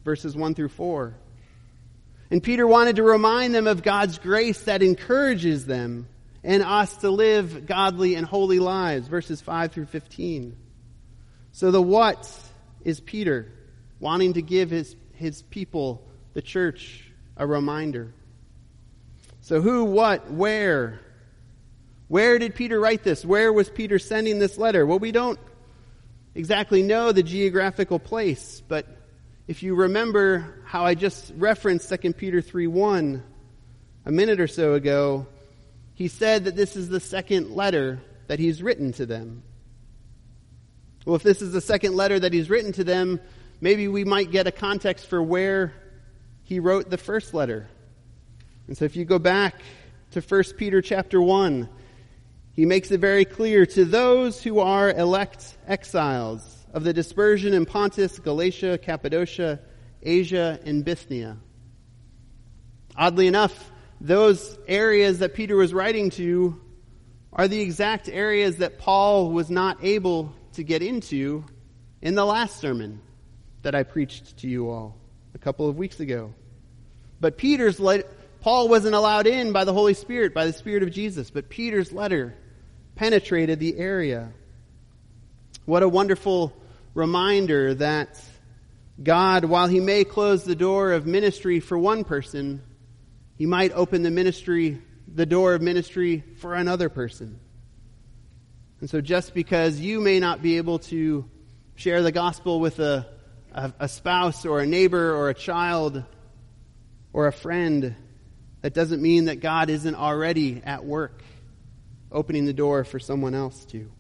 verses 0.05 0.37
1 0.37 0.55
through 0.55 0.69
4. 0.69 1.15
And 2.31 2.43
Peter 2.43 2.67
wanted 2.67 2.97
to 2.97 3.03
remind 3.03 3.55
them 3.55 3.67
of 3.67 3.83
God's 3.83 4.19
grace 4.19 4.63
that 4.63 4.83
encourages 4.83 5.67
them 5.67 6.09
and 6.43 6.63
us 6.63 6.97
to 6.99 7.11
live 7.11 7.67
godly 7.67 8.15
and 8.15 8.27
holy 8.27 8.59
lives, 8.59 9.07
verses 9.07 9.41
5 9.41 9.73
through 9.73 9.87
15. 9.87 10.57
So 11.53 11.71
the 11.71 11.83
what 11.83 12.31
is 12.85 13.01
Peter 13.01 13.53
wanting 14.01 14.33
to 14.33 14.43
give 14.43 14.71
his, 14.71 14.97
his 15.15 15.43
people, 15.43 16.03
the 16.33 16.43
church, 16.43 17.05
a 17.37 17.47
reminder. 17.47 18.13
So 19.43 19.61
who, 19.61 19.85
what, 19.85 20.31
where? 20.31 21.01
Where 22.13 22.39
did 22.39 22.55
Peter 22.55 22.79
write 22.79 23.05
this? 23.05 23.25
Where 23.25 23.51
was 23.55 23.71
Peter 23.71 23.99
sending 23.99 24.39
this 24.39 24.59
letter? 24.59 24.85
Well, 24.85 24.99
we 24.99 25.13
don't 25.13 25.39
exactly 26.35 26.83
know 26.83 27.11
the 27.11 27.23
geographical 27.23 27.99
place, 27.99 28.63
but 28.69 28.87
if 29.49 29.63
you 29.63 29.75
remember 29.75 30.61
how 30.67 30.85
I 30.85 30.95
just 30.95 31.33
referenced 31.39 31.89
2 31.89 32.13
Peter 32.13 32.43
3 32.43 32.67
1 32.67 33.23
a 34.05 34.13
minute 34.13 34.41
or 34.41 34.47
so 34.47 34.75
ago, 34.75 35.27
he 35.95 36.07
said 36.07 36.45
that 36.45 36.55
this 36.55 36.77
is 36.77 36.91
the 36.91 37.01
second 37.01 37.53
letter 37.53 38.03
that 38.27 38.39
he's 38.39 38.63
written 38.63 38.93
to 38.93 39.07
them. 39.07 39.43
Well, 41.07 41.17
if 41.17 41.23
this 41.23 41.41
is 41.41 41.55
the 41.55 41.63
second 41.63 41.97
letter 41.97 42.21
that 42.21 42.35
he's 42.35 42.51
written 42.51 42.73
to 42.73 42.85
them, 42.85 43.21
maybe 43.63 43.89
we 43.89 44.05
might 44.05 44.31
get 44.31 44.47
a 44.47 44.53
context 44.53 45.07
for 45.07 45.23
where 45.23 45.73
he 46.43 46.61
wrote 46.61 46.91
the 46.91 46.99
first 46.99 47.33
letter. 47.33 47.69
And 48.67 48.77
so 48.77 48.85
if 48.85 48.97
you 48.97 49.07
go 49.07 49.19
back 49.19 49.55
to 50.11 50.21
1 50.21 50.43
Peter 50.59 50.83
chapter 50.83 51.19
1, 51.19 51.71
he 52.55 52.67
makes 52.67 52.91
it 52.91 53.01
very 53.01 53.25
clear 53.25 53.65
to 53.67 53.85
those 53.85 54.43
who 54.43 54.61
are 54.61 54.91
elect 54.91 55.57
exiles 55.67 56.67
of 56.73 56.85
the 56.85 56.93
dispersion 56.93 57.55
in 57.55 57.67
Pontus, 57.67 58.19
Galatia, 58.19 58.79
Cappadocia, 58.79 59.61
Asia, 60.03 60.59
and 60.65 60.85
Bithynia. 60.85 61.39
Oddly 62.97 63.27
enough, 63.27 63.73
those 64.01 64.59
areas 64.67 65.21
that 65.21 65.35
Peter 65.35 65.57
was 65.57 65.73
writing 65.73 66.11
to 66.11 66.61
are 67.33 67.49
the 67.49 67.61
exact 67.61 68.09
areas 68.09 68.59
that 68.59 68.79
Paul 68.79 69.31
was 69.31 69.51
not 69.51 69.83
able 69.83 70.35
to 70.55 70.63
get 70.63 70.83
into 70.83 71.45
in 72.03 72.15
the 72.15 72.25
last 72.25 72.61
sermon 72.61 73.01
that 73.63 73.75
I 73.75 73.85
preached 73.85 74.39
to 74.39 74.49
you 74.49 74.69
all 74.69 74.97
a 75.35 75.39
couple 75.39 75.69
of 75.69 75.77
weeks 75.77 76.01
ago. 76.01 76.35
But 77.21 77.39
Peter's 77.39 77.81
let, 77.81 78.41
Paul 78.41 78.69
wasn't 78.69 78.95
allowed 78.95 79.27
in 79.27 79.53
by 79.53 79.65
the 79.65 79.73
Holy 79.73 79.95
Spirit, 79.95 80.35
by 80.35 80.47
the 80.47 80.53
Spirit 80.53 80.83
of 80.83 80.91
Jesus, 80.91 81.31
but 81.31 81.49
Peter's 81.49 81.93
letter 81.93 82.35
penetrated 82.95 83.59
the 83.59 83.79
area. 83.79 84.33
What 85.65 85.83
a 85.83 85.89
wonderful 85.89 86.53
reminder 86.95 87.75
that 87.75 88.21
God, 89.03 89.45
while 89.45 89.69
he 89.69 89.81
may 89.81 90.05
close 90.05 90.45
the 90.45 90.55
door 90.55 90.93
of 90.93 91.07
ministry 91.07 91.61
for 91.61 91.79
one 91.79 92.05
person, 92.05 92.63
he 93.37 93.47
might 93.47 93.73
open 93.73 94.03
the 94.03 94.11
ministry, 94.11 94.81
the 95.13 95.27
door 95.27 95.55
of 95.55 95.63
ministry 95.63 96.23
for 96.39 96.55
another 96.55 96.89
person. 96.89 97.41
And 98.81 98.91
so 98.91 99.01
just 99.01 99.33
because 99.33 99.81
you 99.81 100.01
may 100.01 100.21
not 100.21 100.43
be 100.43 100.57
able 100.57 100.81
to 100.81 101.25
share 101.77 102.03
the 102.03 102.13
gospel 102.13 102.61
with 102.61 102.79
a, 102.81 103.07
a, 103.53 103.73
a 103.81 103.89
spouse 103.89 104.45
or 104.45 104.61
a 104.61 104.67
neighbor 104.67 105.15
or 105.15 105.31
a 105.31 105.35
child 105.35 106.05
or 107.13 107.27
a 107.27 107.33
friend, 107.33 107.95
that 108.61 108.75
doesn't 108.75 109.01
mean 109.01 109.27
that 109.27 109.41
God 109.41 109.71
isn't 109.71 109.95
already 109.95 110.63
at 110.65 110.85
work 110.85 111.23
opening 112.13 112.47
the 112.47 112.53
door 112.53 112.85
for 112.85 112.99
someone 112.99 113.35
else 113.35 113.65
to. 113.67 113.91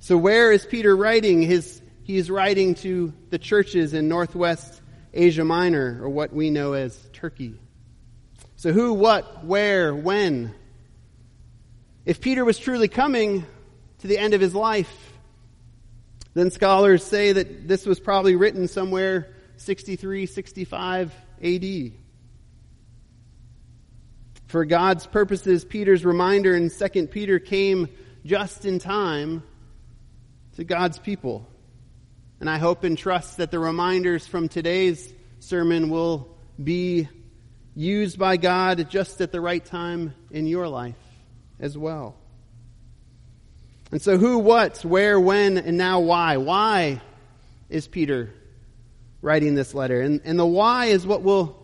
So 0.00 0.16
where 0.16 0.50
is 0.52 0.66
Peter 0.66 0.96
writing 0.96 1.42
his 1.42 1.80
he 2.04 2.16
is 2.16 2.30
writing 2.30 2.74
to 2.76 3.12
the 3.30 3.38
churches 3.38 3.94
in 3.94 4.08
northwest 4.08 4.82
Asia 5.14 5.44
Minor, 5.44 6.00
or 6.02 6.08
what 6.08 6.32
we 6.32 6.50
know 6.50 6.72
as 6.72 6.96
Turkey. 7.12 7.60
So, 8.56 8.72
who, 8.72 8.94
what, 8.94 9.44
where, 9.44 9.94
when? 9.94 10.54
If 12.04 12.20
Peter 12.20 12.44
was 12.44 12.58
truly 12.58 12.88
coming 12.88 13.44
to 13.98 14.06
the 14.06 14.18
end 14.18 14.34
of 14.34 14.40
his 14.40 14.54
life, 14.54 15.12
then 16.34 16.50
scholars 16.50 17.04
say 17.04 17.32
that 17.32 17.68
this 17.68 17.84
was 17.84 18.00
probably 18.00 18.36
written 18.36 18.68
somewhere 18.68 19.34
63, 19.58 20.26
65 20.26 21.14
AD. 21.42 21.92
For 24.52 24.66
God's 24.66 25.06
purposes, 25.06 25.64
Peter's 25.64 26.04
reminder 26.04 26.54
in 26.54 26.68
2 26.68 27.06
Peter 27.06 27.38
came 27.38 27.88
just 28.26 28.66
in 28.66 28.80
time 28.80 29.42
to 30.56 30.64
God's 30.64 30.98
people. 30.98 31.48
And 32.38 32.50
I 32.50 32.58
hope 32.58 32.84
and 32.84 32.98
trust 32.98 33.38
that 33.38 33.50
the 33.50 33.58
reminders 33.58 34.26
from 34.26 34.50
today's 34.50 35.10
sermon 35.38 35.88
will 35.88 36.36
be 36.62 37.08
used 37.74 38.18
by 38.18 38.36
God 38.36 38.90
just 38.90 39.22
at 39.22 39.32
the 39.32 39.40
right 39.40 39.64
time 39.64 40.14
in 40.30 40.46
your 40.46 40.68
life 40.68 40.96
as 41.58 41.78
well. 41.78 42.14
And 43.90 44.02
so, 44.02 44.18
who, 44.18 44.36
what, 44.36 44.84
where, 44.84 45.18
when, 45.18 45.56
and 45.56 45.78
now 45.78 46.00
why? 46.00 46.36
Why 46.36 47.00
is 47.70 47.88
Peter 47.88 48.34
writing 49.22 49.54
this 49.54 49.72
letter? 49.72 50.02
And, 50.02 50.20
and 50.24 50.38
the 50.38 50.44
why 50.44 50.86
is 50.86 51.06
what 51.06 51.22
we'll 51.22 51.61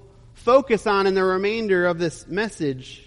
focus 0.49 0.87
on 0.87 1.07
in 1.07 1.12
the 1.12 1.23
remainder 1.23 1.85
of 1.85 1.99
this 1.99 2.26
message. 2.26 3.07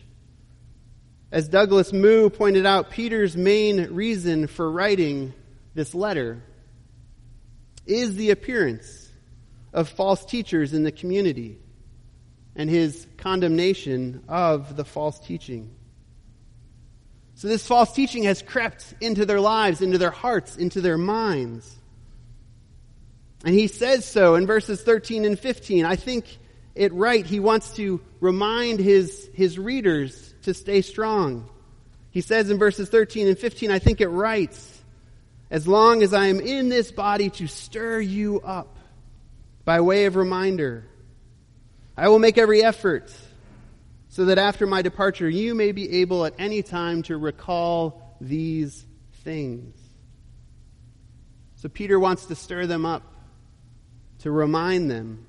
As 1.31 1.47
Douglas 1.47 1.91
Moo 1.91 2.29
pointed 2.29 2.67
out, 2.67 2.91
Peter's 2.91 3.35
main 3.35 3.95
reason 3.95 4.45
for 4.45 4.71
writing 4.71 5.33
this 5.73 5.95
letter 5.95 6.43
is 7.87 8.15
the 8.15 8.29
appearance 8.29 9.09
of 9.73 9.89
false 9.89 10.23
teachers 10.23 10.75
in 10.75 10.83
the 10.83 10.91
community 10.91 11.57
and 12.55 12.69
his 12.69 13.07
condemnation 13.17 14.23
of 14.27 14.75
the 14.75 14.85
false 14.85 15.17
teaching. 15.17 15.73
So, 17.33 17.47
this 17.47 17.65
false 17.65 17.91
teaching 17.91 18.21
has 18.25 18.43
crept 18.43 18.93
into 19.01 19.25
their 19.25 19.39
lives, 19.39 19.81
into 19.81 19.97
their 19.97 20.11
hearts, 20.11 20.57
into 20.57 20.79
their 20.79 20.99
minds. 20.99 21.75
And 23.43 23.55
he 23.55 23.65
says 23.65 24.05
so 24.05 24.35
in 24.35 24.45
verses 24.45 24.83
13 24.83 25.25
and 25.25 25.39
15. 25.39 25.85
I 25.85 25.95
think 25.95 26.37
it 26.75 26.93
right. 26.93 27.25
He 27.25 27.39
wants 27.39 27.75
to 27.75 28.01
remind 28.19 28.79
his, 28.79 29.29
his 29.33 29.59
readers 29.59 30.33
to 30.43 30.53
stay 30.53 30.81
strong. 30.81 31.49
He 32.11 32.21
says 32.21 32.49
in 32.49 32.57
verses 32.57 32.89
13 32.89 33.27
and 33.27 33.37
15, 33.37 33.71
I 33.71 33.79
think 33.79 34.01
it 34.01 34.09
right 34.09 34.57
as 35.49 35.67
long 35.67 36.01
as 36.01 36.13
I 36.13 36.27
am 36.27 36.39
in 36.39 36.69
this 36.69 36.91
body 36.91 37.29
to 37.31 37.47
stir 37.47 37.99
you 37.99 38.39
up 38.41 38.77
by 39.65 39.81
way 39.81 40.05
of 40.05 40.15
reminder. 40.15 40.85
I 41.97 42.07
will 42.07 42.19
make 42.19 42.37
every 42.37 42.63
effort 42.63 43.13
so 44.09 44.25
that 44.25 44.37
after 44.37 44.65
my 44.65 44.81
departure 44.81 45.29
you 45.29 45.53
may 45.53 45.71
be 45.71 46.01
able 46.01 46.25
at 46.25 46.33
any 46.39 46.63
time 46.63 47.03
to 47.03 47.17
recall 47.17 48.15
these 48.21 48.85
things. 49.23 49.75
So 51.55 51.69
Peter 51.69 51.99
wants 51.99 52.25
to 52.25 52.35
stir 52.35 52.65
them 52.65 52.85
up, 52.85 53.03
to 54.19 54.31
remind 54.31 54.89
them, 54.89 55.27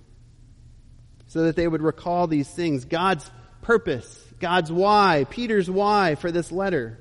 so 1.33 1.45
that 1.45 1.57
they 1.57 1.67
would 1.67 1.81
recall 1.81 2.27
these 2.27 2.47
things. 2.47 2.85
God's 2.85 3.29
purpose, 3.63 4.23
God's 4.39 4.71
why, 4.71 5.25
Peter's 5.31 5.71
why 5.71 6.15
for 6.15 6.31
this 6.31 6.53
letter 6.53 6.99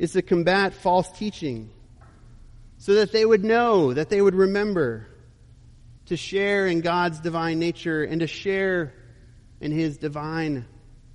is 0.00 0.14
to 0.14 0.22
combat 0.22 0.74
false 0.74 1.08
teaching 1.12 1.70
so 2.78 2.94
that 2.94 3.12
they 3.12 3.24
would 3.24 3.44
know, 3.44 3.94
that 3.94 4.08
they 4.08 4.20
would 4.20 4.34
remember 4.34 5.06
to 6.06 6.16
share 6.16 6.66
in 6.66 6.80
God's 6.80 7.20
divine 7.20 7.60
nature 7.60 8.02
and 8.02 8.18
to 8.18 8.26
share 8.26 8.94
in 9.60 9.70
his 9.70 9.98
divine 9.98 10.66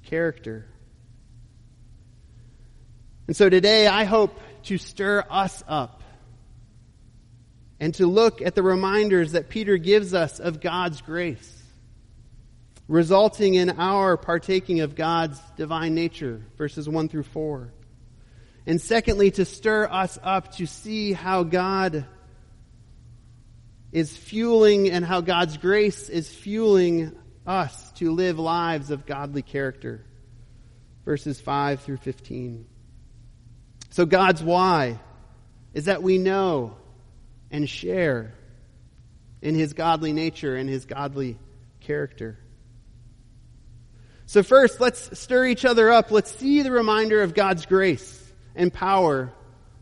character. 0.06 0.66
And 3.28 3.36
so 3.36 3.50
today 3.50 3.88
I 3.88 4.06
hope 4.06 4.40
to 4.64 4.78
stir 4.78 5.26
us 5.30 5.62
up 5.68 6.02
and 7.82 7.94
to 7.96 8.08
look 8.08 8.42
at 8.42 8.56
the 8.56 8.64
reminders 8.64 9.34
that 9.34 9.50
Peter 9.50 9.76
gives 9.76 10.14
us 10.14 10.40
of 10.40 10.62
God's 10.62 11.02
grace. 11.02 11.60
Resulting 12.88 13.54
in 13.56 13.70
our 13.70 14.18
partaking 14.18 14.82
of 14.82 14.96
God's 14.96 15.40
divine 15.56 15.96
nature, 15.96 16.42
verses 16.58 16.88
1 16.88 17.10
through 17.10 17.24
4. 17.24 17.72
And 18.66 18.82
secondly, 18.82 19.32
to 19.32 19.46
stir 19.46 19.88
us 19.90 20.18
up 20.24 20.54
to 20.54 20.66
see 20.66 21.14
how 21.14 21.44
God 21.44 22.06
is 23.92 24.16
fueling 24.16 24.90
and 24.90 25.06
how 25.06 25.22
God's 25.22 25.58
grace 25.58 26.10
is 26.10 26.30
fueling 26.30 27.16
us 27.46 27.92
to 27.94 28.12
live 28.12 28.40
lives 28.40 28.90
of 28.90 29.06
godly 29.06 29.42
character. 29.42 30.04
Verses 31.06 31.40
5 31.40 31.82
through 31.82 31.98
15. 31.98 32.66
So 33.90 34.06
God's 34.06 34.42
why 34.42 35.00
is 35.74 35.86
that 35.86 36.02
we 36.02 36.18
know 36.18 36.78
and 37.52 37.70
share 37.70 38.34
in 39.42 39.56
his 39.56 39.74
godly 39.74 40.14
nature 40.14 40.56
and 40.56 40.70
his 40.70 40.86
godly 40.86 41.38
character. 41.82 42.40
So 44.34 44.42
first, 44.42 44.82
let's 44.82 45.20
stir 45.20 45.46
each 45.46 45.64
other 45.64 45.92
up. 45.92 46.10
Let's 46.10 46.32
see 46.32 46.64
the 46.64 46.72
reminder 46.72 47.22
of 47.22 47.36
God's 47.36 47.68
grace 47.68 48.34
and 48.56 48.74
power 48.74 49.32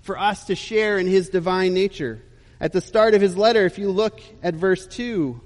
for 0.02 0.20
us 0.20 0.48
to 0.48 0.56
share 0.56 0.98
in 0.98 1.08
his 1.08 1.30
divine 1.30 1.74
nature. 1.74 2.22
At 2.60 2.74
the 2.74 2.82
start 2.82 3.14
of 3.14 3.22
his 3.22 3.38
letter, 3.38 3.66
if 3.66 3.78
you 3.78 3.90
look 3.92 4.20
at 4.44 4.54
verse 4.54 4.86
2, 4.88 5.40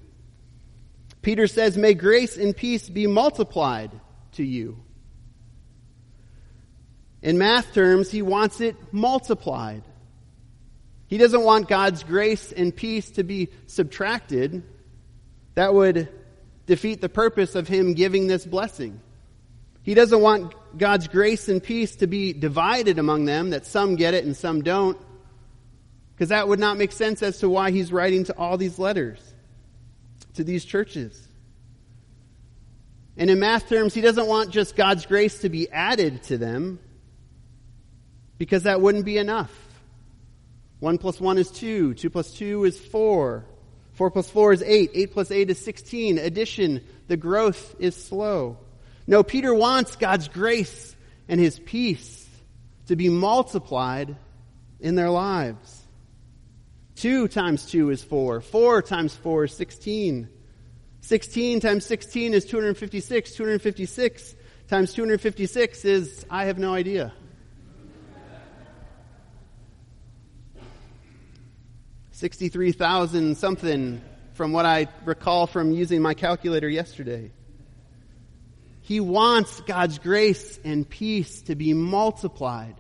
Peter 1.21 1.45
says, 1.45 1.77
May 1.77 1.93
grace 1.93 2.35
and 2.35 2.57
peace 2.57 2.89
be 2.89 3.05
multiplied 3.05 3.91
to 4.31 4.43
you. 4.43 4.83
In 7.21 7.37
math 7.37 7.75
terms, 7.75 8.09
he 8.09 8.23
wants 8.23 8.59
it 8.59 8.75
multiplied. 8.91 9.83
He 11.05 11.19
doesn't 11.19 11.43
want 11.43 11.69
God's 11.69 12.03
grace 12.03 12.51
and 12.51 12.75
peace 12.75 13.11
to 13.11 13.23
be 13.23 13.49
subtracted. 13.67 14.63
That 15.53 15.75
would 15.75 16.09
defeat 16.65 17.01
the 17.01 17.09
purpose 17.09 17.55
of 17.55 17.67
him 17.67 17.93
giving 17.93 18.27
this 18.27 18.45
blessing. 18.45 18.99
He 19.83 19.93
doesn't 19.93 20.21
want 20.21 20.53
God's 20.77 21.07
grace 21.07 21.47
and 21.47 21.61
peace 21.61 21.97
to 21.97 22.07
be 22.07 22.33
divided 22.33 22.97
among 22.97 23.25
them, 23.25 23.51
that 23.51 23.67
some 23.67 23.95
get 23.95 24.13
it 24.15 24.25
and 24.25 24.35
some 24.35 24.63
don't, 24.63 24.97
because 26.13 26.29
that 26.29 26.47
would 26.47 26.59
not 26.59 26.77
make 26.77 26.91
sense 26.91 27.21
as 27.21 27.39
to 27.39 27.49
why 27.49 27.71
he's 27.71 27.91
writing 27.91 28.23
to 28.23 28.37
all 28.37 28.57
these 28.57 28.79
letters, 28.79 29.19
to 30.33 30.43
these 30.43 30.65
churches. 30.65 31.27
And 33.15 33.29
in 33.29 33.39
math 33.39 33.69
terms, 33.69 33.93
he 33.93 34.01
doesn't 34.01 34.27
want 34.27 34.49
just 34.49 34.75
God's 34.75 35.05
grace 35.05 35.41
to 35.41 35.49
be 35.49 35.69
added 35.69 36.23
to 36.23 36.37
them, 36.37 36.79
because 38.37 38.63
that 38.63 38.81
wouldn't 38.81 39.05
be 39.05 39.17
enough. 39.17 39.53
1 40.79 40.97
plus 40.97 41.21
1 41.21 41.37
is 41.37 41.51
2, 41.51 41.93
2 41.93 42.09
plus 42.09 42.33
2 42.33 42.65
is 42.65 42.79
4, 42.79 43.45
4 43.95 44.11
plus 44.11 44.29
4 44.29 44.53
is 44.53 44.61
8, 44.61 44.91
8 44.93 45.11
plus 45.13 45.31
8 45.31 45.49
is 45.49 45.59
16. 45.59 46.17
Addition, 46.17 46.81
the 47.07 47.17
growth 47.17 47.75
is 47.79 47.95
slow. 47.95 48.57
No, 49.07 49.23
Peter 49.23 49.53
wants 49.53 49.95
God's 49.95 50.27
grace 50.27 50.95
and 51.27 51.39
his 51.39 51.59
peace 51.59 52.27
to 52.87 52.95
be 52.95 53.09
multiplied 53.09 54.15
in 54.79 54.95
their 54.95 55.09
lives. 55.09 55.81
Two 56.95 57.27
times 57.27 57.65
two 57.65 57.89
is 57.89 58.03
four. 58.03 58.41
Four 58.41 58.81
times 58.81 59.15
four 59.15 59.45
is 59.45 59.53
16. 59.53 60.29
16 61.01 61.59
times 61.59 61.85
16 61.85 62.33
is 62.33 62.45
256. 62.45 63.31
256 63.35 64.35
times 64.67 64.93
256 64.93 65.85
is, 65.85 66.25
I 66.29 66.45
have 66.45 66.57
no 66.57 66.73
idea. 66.73 67.13
Sixty-three 72.15 72.71
thousand 72.71 73.35
something 73.35 74.01
from 74.35 74.53
what 74.53 74.65
I 74.65 74.87
recall 75.03 75.47
from 75.47 75.71
using 75.71 76.01
my 76.01 76.13
calculator 76.13 76.69
yesterday. 76.69 77.29
He 78.79 79.01
wants 79.01 79.59
God's 79.59 79.99
grace 79.99 80.57
and 80.63 80.89
peace 80.89 81.41
to 81.41 81.55
be 81.55 81.73
multiplied 81.73 82.75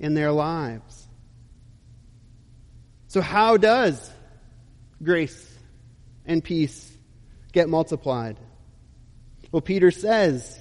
in 0.00 0.14
their 0.14 0.32
lives. 0.32 1.06
So, 3.06 3.20
how 3.20 3.56
does 3.56 4.10
grace 5.00 5.48
and 6.26 6.42
peace 6.42 6.92
get 7.52 7.68
multiplied? 7.68 8.36
Well, 9.52 9.62
Peter 9.62 9.92
says 9.92 10.58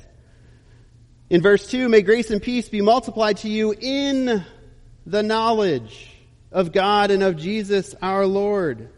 in 1.27 1.41
verse 1.41 1.67
2 1.71 1.89
May 1.89 2.03
grace 2.03 2.29
and 2.29 2.39
peace 2.39 2.69
be 2.69 2.81
multiplied 2.81 3.37
to 3.37 3.49
you 3.49 3.73
in 3.73 4.45
the 5.07 5.23
knowledge 5.23 6.17
of 6.51 6.71
God 6.71 7.11
and 7.11 7.23
of 7.23 7.37
Jesus 7.37 7.95
our 8.01 8.25
Lord. 8.25 8.89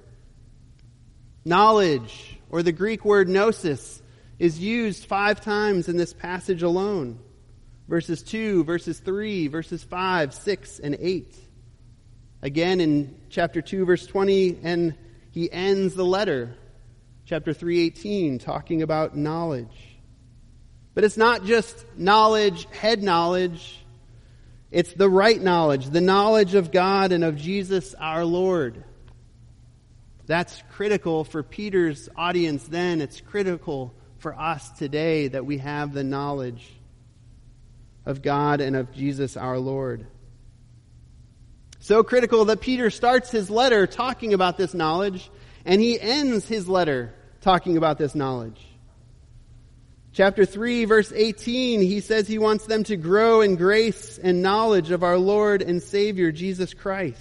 Knowledge, 1.43 2.39
or 2.49 2.63
the 2.63 2.71
Greek 2.71 3.03
word 3.03 3.27
gnosis, 3.27 4.01
is 4.39 4.59
used 4.59 5.05
five 5.05 5.41
times 5.41 5.89
in 5.89 5.97
this 5.97 6.13
passage 6.13 6.63
alone 6.63 7.19
verses 7.91 8.23
2, 8.23 8.63
verses 8.63 8.99
3, 8.99 9.47
verses 9.47 9.83
5, 9.83 10.33
6, 10.33 10.79
and 10.79 10.95
8. 10.97 11.35
Again 12.41 12.79
in 12.79 13.19
chapter 13.29 13.61
2, 13.61 13.85
verse 13.85 14.07
20, 14.07 14.59
and 14.63 14.95
he 15.31 15.51
ends 15.51 15.93
the 15.93 16.05
letter, 16.05 16.55
chapter 17.25 17.53
318, 17.53 18.39
talking 18.39 18.81
about 18.81 19.17
knowledge. 19.17 19.99
But 20.93 21.03
it's 21.03 21.17
not 21.17 21.43
just 21.43 21.85
knowledge, 21.97 22.65
head 22.71 23.03
knowledge. 23.03 23.80
It's 24.71 24.93
the 24.93 25.09
right 25.09 25.41
knowledge, 25.41 25.89
the 25.89 26.01
knowledge 26.01 26.55
of 26.55 26.71
God 26.71 27.11
and 27.11 27.23
of 27.23 27.35
Jesus 27.35 27.93
our 27.95 28.23
Lord. 28.23 28.83
That's 30.25 30.63
critical 30.71 31.25
for 31.25 31.43
Peter's 31.43 32.07
audience 32.15 32.63
then. 32.63 33.01
It's 33.01 33.19
critical 33.19 33.93
for 34.19 34.33
us 34.33 34.69
today 34.71 35.27
that 35.27 35.45
we 35.45 35.57
have 35.57 35.93
the 35.93 36.05
knowledge 36.05 36.71
of 38.05 38.21
God 38.21 38.61
and 38.61 38.77
of 38.77 38.93
Jesus 38.93 39.35
our 39.35 39.59
Lord. 39.59 40.07
So 41.79 42.03
critical 42.03 42.45
that 42.45 42.61
Peter 42.61 42.89
starts 42.89 43.29
his 43.29 43.49
letter 43.49 43.87
talking 43.87 44.33
about 44.33 44.55
this 44.55 44.73
knowledge, 44.73 45.29
and 45.65 45.81
he 45.81 45.99
ends 45.99 46.47
his 46.47 46.69
letter 46.69 47.13
talking 47.41 47.75
about 47.75 47.97
this 47.97 48.15
knowledge. 48.15 48.61
Chapter 50.13 50.45
3, 50.45 50.85
verse 50.85 51.13
18, 51.13 51.81
he 51.81 52.01
says 52.01 52.27
he 52.27 52.37
wants 52.37 52.65
them 52.65 52.83
to 52.85 52.97
grow 52.97 53.41
in 53.41 53.55
grace 53.55 54.17
and 54.17 54.41
knowledge 54.41 54.91
of 54.91 55.03
our 55.03 55.17
Lord 55.17 55.61
and 55.61 55.81
Savior, 55.81 56.33
Jesus 56.33 56.73
Christ. 56.73 57.19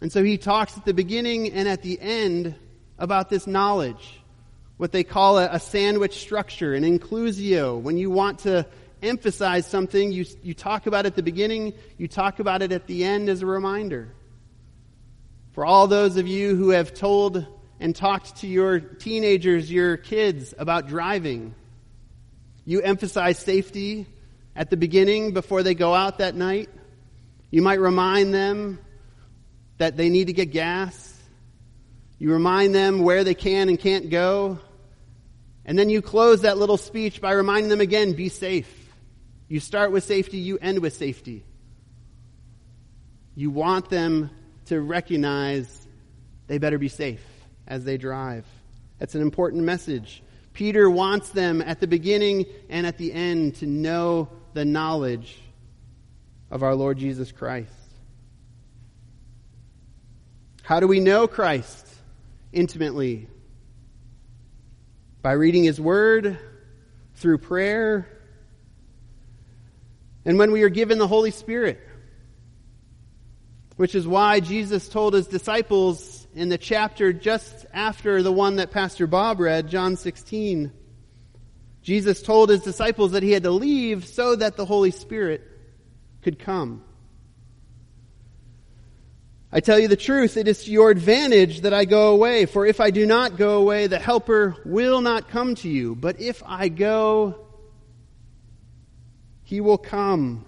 And 0.00 0.10
so 0.10 0.22
he 0.22 0.38
talks 0.38 0.76
at 0.78 0.86
the 0.86 0.94
beginning 0.94 1.52
and 1.52 1.68
at 1.68 1.82
the 1.82 2.00
end 2.00 2.54
about 2.98 3.28
this 3.28 3.46
knowledge 3.46 4.18
what 4.78 4.92
they 4.92 5.04
call 5.04 5.38
a, 5.38 5.48
a 5.50 5.60
sandwich 5.60 6.20
structure, 6.20 6.72
an 6.72 6.84
inclusio. 6.84 7.80
When 7.80 7.98
you 7.98 8.10
want 8.10 8.40
to 8.40 8.64
emphasize 9.02 9.66
something, 9.66 10.12
you, 10.12 10.24
you 10.42 10.54
talk 10.54 10.86
about 10.86 11.04
it 11.04 11.08
at 11.08 11.16
the 11.16 11.22
beginning, 11.22 11.74
you 11.98 12.08
talk 12.08 12.38
about 12.38 12.62
it 12.62 12.72
at 12.72 12.86
the 12.86 13.04
end 13.04 13.28
as 13.28 13.42
a 13.42 13.46
reminder. 13.46 14.08
For 15.52 15.66
all 15.66 15.88
those 15.88 16.16
of 16.16 16.28
you 16.28 16.54
who 16.54 16.70
have 16.70 16.94
told 16.94 17.44
and 17.80 17.94
talked 17.94 18.36
to 18.36 18.46
your 18.46 18.80
teenagers, 18.80 19.70
your 19.70 19.96
kids 19.96 20.54
about 20.58 20.88
driving, 20.88 21.54
you 22.64 22.80
emphasize 22.80 23.38
safety 23.38 24.06
at 24.54 24.70
the 24.70 24.76
beginning 24.76 25.32
before 25.32 25.62
they 25.62 25.74
go 25.74 25.94
out 25.94 26.18
that 26.18 26.34
night. 26.34 26.68
You 27.50 27.62
might 27.62 27.80
remind 27.80 28.34
them 28.34 28.78
that 29.78 29.96
they 29.96 30.10
need 30.10 30.26
to 30.26 30.32
get 30.32 30.50
gas. 30.50 31.14
You 32.18 32.32
remind 32.32 32.74
them 32.74 33.02
where 33.02 33.22
they 33.24 33.34
can 33.34 33.68
and 33.68 33.78
can't 33.78 34.10
go. 34.10 34.58
And 35.64 35.78
then 35.78 35.88
you 35.88 36.02
close 36.02 36.42
that 36.42 36.58
little 36.58 36.76
speech 36.76 37.20
by 37.20 37.32
reminding 37.32 37.68
them 37.68 37.80
again 37.80 38.14
be 38.14 38.28
safe. 38.28 38.74
You 39.46 39.60
start 39.60 39.92
with 39.92 40.04
safety, 40.04 40.38
you 40.38 40.58
end 40.58 40.80
with 40.80 40.94
safety. 40.94 41.44
You 43.34 43.50
want 43.50 43.88
them 43.88 44.30
to 44.66 44.80
recognize 44.80 45.86
they 46.48 46.58
better 46.58 46.78
be 46.78 46.88
safe 46.88 47.22
as 47.68 47.84
they 47.84 47.96
drive. 47.96 48.44
That's 48.98 49.14
an 49.14 49.22
important 49.22 49.62
message. 49.62 50.22
Peter 50.52 50.90
wants 50.90 51.28
them 51.28 51.62
at 51.62 51.78
the 51.78 51.86
beginning 51.86 52.46
and 52.68 52.84
at 52.84 52.98
the 52.98 53.12
end 53.12 53.54
to 53.56 53.66
know 53.66 54.28
the 54.54 54.64
knowledge 54.64 55.38
of 56.50 56.64
our 56.64 56.74
Lord 56.74 56.98
Jesus 56.98 57.30
Christ. 57.30 57.70
How 60.62 60.80
do 60.80 60.88
we 60.88 60.98
know 60.98 61.28
Christ 61.28 61.86
intimately? 62.52 63.28
by 65.22 65.32
reading 65.32 65.64
His 65.64 65.80
Word, 65.80 66.38
through 67.16 67.38
prayer, 67.38 68.08
and 70.24 70.38
when 70.38 70.52
we 70.52 70.62
are 70.62 70.68
given 70.68 70.98
the 70.98 71.08
Holy 71.08 71.30
Spirit. 71.30 71.80
Which 73.76 73.94
is 73.94 74.06
why 74.06 74.40
Jesus 74.40 74.88
told 74.88 75.14
His 75.14 75.26
disciples 75.26 76.17
in 76.38 76.48
the 76.48 76.56
chapter 76.56 77.12
just 77.12 77.66
after 77.72 78.22
the 78.22 78.30
one 78.30 78.56
that 78.56 78.70
Pastor 78.70 79.08
Bob 79.08 79.40
read, 79.40 79.68
John 79.68 79.96
16, 79.96 80.72
Jesus 81.82 82.22
told 82.22 82.50
His 82.50 82.60
disciples 82.60 83.10
that 83.10 83.24
He 83.24 83.32
had 83.32 83.42
to 83.42 83.50
leave 83.50 84.06
so 84.06 84.36
that 84.36 84.56
the 84.56 84.64
Holy 84.64 84.92
Spirit 84.92 85.42
could 86.22 86.38
come. 86.38 86.84
I 89.50 89.58
tell 89.58 89.80
you 89.80 89.88
the 89.88 89.96
truth, 89.96 90.36
it 90.36 90.46
is 90.46 90.62
to 90.64 90.70
your 90.70 90.90
advantage 90.90 91.62
that 91.62 91.74
I 91.74 91.84
go 91.86 92.12
away. 92.12 92.46
For 92.46 92.64
if 92.64 92.80
I 92.80 92.92
do 92.92 93.04
not 93.04 93.36
go 93.36 93.58
away, 93.58 93.88
the 93.88 93.98
Helper 93.98 94.54
will 94.64 95.00
not 95.00 95.28
come 95.28 95.56
to 95.56 95.68
you. 95.68 95.96
But 95.96 96.20
if 96.20 96.40
I 96.46 96.68
go, 96.68 97.46
he 99.42 99.60
will 99.60 99.78
come. 99.78 100.44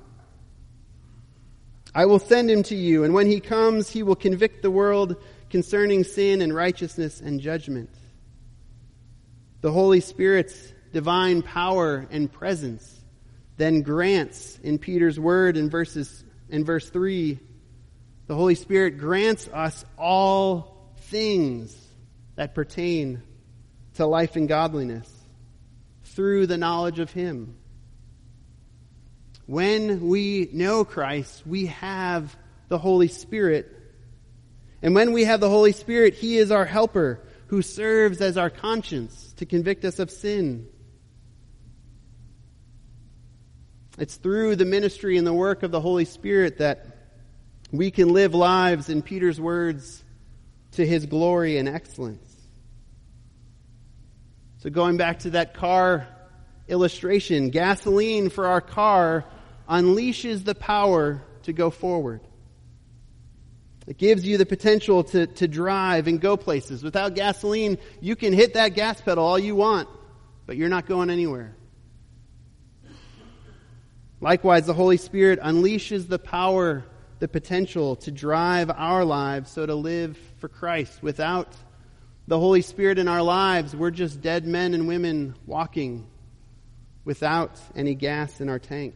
I 1.92 2.07
will 2.07 2.20
send 2.20 2.48
him 2.48 2.62
to 2.64 2.76
you, 2.76 3.03
and 3.03 3.12
when 3.12 3.26
he 3.26 3.40
comes, 3.40 3.90
he 3.90 4.05
will 4.05 4.14
convict 4.14 4.62
the 4.62 4.70
world 4.70 5.16
concerning 5.50 6.04
sin 6.04 6.40
and 6.40 6.54
righteousness 6.54 7.20
and 7.20 7.40
judgment. 7.40 7.90
The 9.60 9.72
Holy 9.72 10.00
Spirit's 10.00 10.72
divine 10.92 11.42
power 11.42 12.06
and 12.10 12.32
presence 12.32 12.96
then 13.56 13.82
grants 13.82 14.58
in 14.62 14.78
Peter's 14.78 15.20
word 15.20 15.58
in 15.58 15.68
verses 15.68 16.24
in 16.48 16.64
verse 16.64 16.88
3 16.88 17.38
the 18.30 18.36
Holy 18.36 18.54
Spirit 18.54 18.96
grants 18.96 19.48
us 19.52 19.84
all 19.98 20.94
things 21.08 21.76
that 22.36 22.54
pertain 22.54 23.24
to 23.94 24.06
life 24.06 24.36
and 24.36 24.46
godliness 24.46 25.12
through 26.04 26.46
the 26.46 26.56
knowledge 26.56 27.00
of 27.00 27.10
Him. 27.10 27.56
When 29.46 30.06
we 30.06 30.48
know 30.52 30.84
Christ, 30.84 31.44
we 31.44 31.66
have 31.66 32.36
the 32.68 32.78
Holy 32.78 33.08
Spirit. 33.08 33.76
And 34.83 34.95
when 34.95 35.12
we 35.12 35.25
have 35.25 35.40
the 35.40 35.51
Holy 35.51 35.73
Spirit, 35.73 36.14
He 36.14 36.38
is 36.38 36.51
our 36.51 36.64
helper 36.64 37.21
who 37.49 37.62
serves 37.62 38.21
as 38.21 38.37
our 38.37 38.51
conscience 38.51 39.35
to 39.37 39.47
convict 39.47 39.85
us 39.85 39.99
of 39.99 40.11
sin. 40.11 40.69
It's 43.99 44.16
through 44.16 44.57
the 44.57 44.64
ministry 44.64 45.19
and 45.19 45.27
the 45.27 45.33
work 45.33 45.62
of 45.62 45.71
the 45.71 45.81
Holy 45.81 46.05
Spirit 46.05 46.59
that 46.59 46.87
we 47.73 47.90
can 47.90 48.09
live 48.09 48.35
lives, 48.35 48.88
in 48.88 49.03
Peter's 49.03 49.40
words, 49.40 50.03
to 50.73 50.87
his 50.87 51.07
glory 51.07 51.59
and 51.59 51.69
excellence. 51.69 52.35
So, 54.59 54.71
going 54.71 54.97
back 54.97 55.21
to 55.21 55.31
that 55.31 55.55
car 55.55 56.07
illustration, 56.69 57.51
gasoline 57.51 58.31
for 58.31 58.47
our 58.47 58.61
car 58.61 59.25
unleashes 59.69 60.45
the 60.45 60.55
power 60.55 61.23
to 61.43 61.53
go 61.53 61.71
forward. 61.71 62.21
It 63.87 63.99
gives 63.99 64.27
you 64.27 64.38
the 64.38 64.47
potential 64.47 65.05
to, 65.05 65.27
to 65.27 65.49
drive 65.49 66.07
and 66.07 66.21
go 66.21 66.37
places. 66.37 66.83
Without 66.83 67.14
gasoline, 67.14 67.79
you 68.01 68.14
can 68.14 68.33
hit 68.33 68.55
that 68.55 68.75
gas 68.75 69.01
pedal 69.01 69.25
all 69.25 69.38
you 69.38 69.57
want, 69.57 69.88
but 70.47 70.57
you're 70.57 70.69
not 70.69 70.87
going 70.87 71.11
anywhere. 71.11 71.57
Likewise, 74.21 74.66
the 74.66 74.75
Holy 74.75 74.99
Spirit 74.99 75.40
unleashes 75.40 76.07
the 76.07 76.19
power 76.19 76.85
the 77.21 77.29
potential 77.29 77.97
to 77.97 78.11
drive 78.11 78.71
our 78.71 79.05
lives 79.05 79.51
so 79.51 79.64
to 79.64 79.75
live 79.75 80.19
for 80.38 80.49
Christ. 80.49 81.03
Without 81.03 81.55
the 82.27 82.38
Holy 82.38 82.62
Spirit 82.62 82.99
in 82.99 83.09
our 83.09 83.23
lives, 83.23 83.77
we're 83.77 83.90
just 83.90 84.21
dead 84.21 84.47
men 84.47 84.75
and 84.75 84.88
women 84.88 85.35
walking 85.47 86.07
without 87.05 87.61
any 87.77 87.95
gas 87.95 88.40
in 88.40 88.49
our 88.49 88.59
tank. 88.59 88.95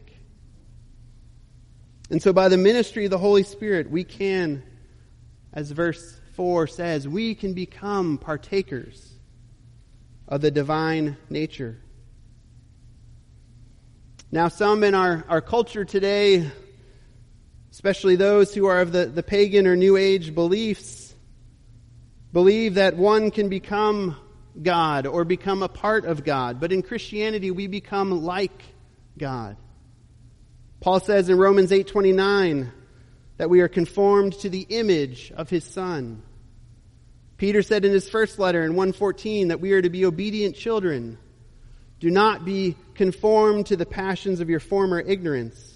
And 2.09 2.21
so, 2.21 2.33
by 2.33 2.49
the 2.49 2.57
ministry 2.57 3.05
of 3.05 3.11
the 3.11 3.17
Holy 3.17 3.43
Spirit, 3.43 3.89
we 3.89 4.03
can, 4.03 4.63
as 5.55 5.71
verse 5.71 6.19
4 6.33 6.67
says, 6.67 7.07
we 7.07 7.33
can 7.33 7.53
become 7.53 8.17
partakers 8.17 9.13
of 10.27 10.41
the 10.41 10.51
divine 10.51 11.17
nature. 11.29 11.79
Now, 14.31 14.49
some 14.49 14.83
in 14.83 14.93
our, 14.93 15.25
our 15.29 15.41
culture 15.41 15.85
today 15.85 16.51
especially 17.75 18.15
those 18.15 18.55
who 18.55 18.67
are 18.67 18.79
of 18.79 18.93
the, 18.93 19.05
the 19.05 19.21
pagan 19.21 19.67
or 19.67 19.75
New 19.75 19.97
Age 19.97 20.33
beliefs, 20.33 21.13
believe 22.31 22.75
that 22.75 22.95
one 22.95 23.31
can 23.31 23.49
become 23.49 24.15
God 24.63 25.05
or 25.05 25.25
become 25.25 25.61
a 25.61 25.67
part 25.67 26.05
of 26.05 26.23
God. 26.23 26.61
But 26.61 26.71
in 26.71 26.81
Christianity, 26.81 27.51
we 27.51 27.67
become 27.67 28.23
like 28.23 28.63
God. 29.17 29.57
Paul 30.79 31.01
says 31.01 31.27
in 31.27 31.37
Romans 31.37 31.71
8:29 31.71 32.71
that 33.37 33.49
we 33.49 33.61
are 33.61 33.67
conformed 33.67 34.33
to 34.39 34.49
the 34.49 34.65
image 34.69 35.31
of 35.35 35.49
his 35.49 35.63
son. 35.63 36.23
Peter 37.37 37.61
said 37.61 37.83
in 37.83 37.91
his 37.91 38.09
first 38.09 38.39
letter 38.39 38.63
in 38.63 38.71
114 38.71 39.49
that 39.49 39.59
we 39.59 39.73
are 39.73 39.81
to 39.81 39.89
be 39.89 40.05
obedient 40.05 40.55
children. 40.55 41.17
Do 41.99 42.09
not 42.09 42.45
be 42.45 42.75
conformed 42.93 43.67
to 43.67 43.75
the 43.75 43.85
passions 43.85 44.39
of 44.39 44.49
your 44.49 44.59
former 44.59 44.99
ignorance 44.99 45.75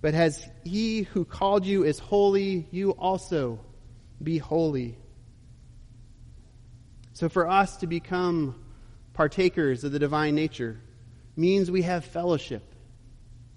but 0.00 0.14
as 0.14 0.46
he 0.64 1.02
who 1.02 1.24
called 1.24 1.66
you 1.66 1.84
is 1.84 1.98
holy, 1.98 2.68
you 2.70 2.92
also 2.92 3.60
be 4.22 4.38
holy. 4.38 4.96
So 7.14 7.28
for 7.28 7.48
us 7.48 7.78
to 7.78 7.86
become 7.86 8.54
partakers 9.12 9.82
of 9.82 9.90
the 9.90 9.98
divine 9.98 10.36
nature 10.36 10.80
means 11.36 11.70
we 11.70 11.82
have 11.82 12.04
fellowship 12.04 12.62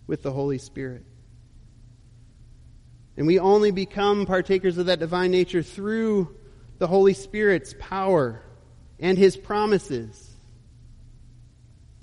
with 0.07 0.23
the 0.23 0.31
Holy 0.31 0.57
Spirit. 0.57 1.05
And 3.21 3.27
we 3.27 3.37
only 3.37 3.69
become 3.69 4.25
partakers 4.25 4.79
of 4.79 4.87
that 4.87 4.97
divine 4.97 5.29
nature 5.29 5.61
through 5.61 6.35
the 6.79 6.87
Holy 6.87 7.13
Spirit's 7.13 7.75
power 7.77 8.41
and 8.99 9.15
his 9.15 9.37
promises. 9.37 10.35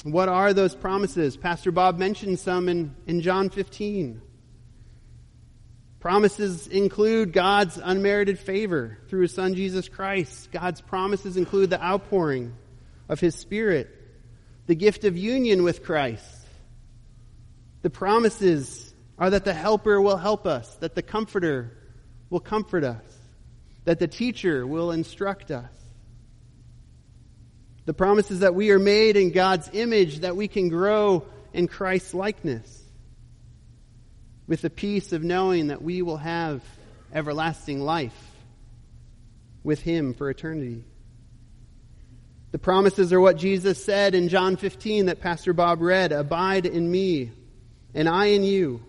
What 0.05 0.29
are 0.29 0.53
those 0.53 0.77
promises? 0.77 1.37
Pastor 1.37 1.73
Bob 1.73 1.99
mentioned 1.99 2.39
some 2.39 2.69
in, 2.69 2.95
in 3.09 3.21
John 3.21 3.51
15. 3.51 4.23
Promises 5.99 6.69
include 6.69 7.33
God's 7.33 7.81
unmerited 7.83 8.39
favor 8.39 8.99
through 9.09 9.23
His 9.23 9.35
Son 9.35 9.57
Jesus 9.57 9.89
Christ. 9.89 10.53
God's 10.53 10.81
promises 10.81 11.37
include 11.37 11.71
the 11.71 11.83
outpouring 11.83 12.55
of 13.09 13.19
His 13.19 13.35
Spirit, 13.35 13.91
the 14.67 14.77
gift 14.77 15.03
of 15.03 15.17
union 15.17 15.65
with 15.65 15.83
Christ. 15.83 16.47
The 17.83 17.91
promises 17.91 18.88
are 19.19 19.31
that 19.31 19.45
the 19.45 19.55
Helper 19.55 20.01
will 20.01 20.17
help 20.17 20.47
us, 20.47 20.73
that 20.77 20.95
the 20.95 21.03
Comforter 21.03 21.77
will 22.31 22.41
comfort 22.41 22.85
us, 22.85 23.03
that 23.85 23.99
the 23.99 24.09
Teacher 24.09 24.67
will 24.67 24.93
instruct 24.93 25.51
us. 25.51 25.71
The 27.87 27.95
promises 27.95 28.41
that 28.41 28.55
we 28.55 28.71
are 28.71 28.79
made 28.79 29.17
in 29.17 29.33
God's 29.33 29.71
image, 29.73 30.21
that 30.21 30.37
we 30.37 30.47
can 30.47 30.69
grow 30.69 31.25
in 31.53 31.69
Christ's 31.69 32.15
likeness 32.15 32.85
with 34.47 34.63
the 34.63 34.71
peace 34.71 35.13
of 35.13 35.23
knowing 35.23 35.69
that 35.69 35.83
we 35.83 36.03
will 36.03 36.17
have 36.17 36.63
everlasting 37.13 37.81
life 37.81 38.17
with 39.63 39.81
Him 39.83 40.15
for 40.15 40.31
eternity. 40.31 40.85
The 42.51 42.59
promises 42.59 43.13
are 43.13 43.21
what 43.21 43.37
Jesus 43.37 43.85
said 43.85 44.15
in 44.15 44.29
John 44.29 44.57
15 44.57 45.07
that 45.07 45.21
Pastor 45.21 45.53
Bob 45.53 45.83
read 45.83 46.13
Abide 46.13 46.65
in 46.65 46.91
me, 46.91 47.31
and 47.95 48.09
I 48.09 48.27
in 48.27 48.43
you. 48.43 48.83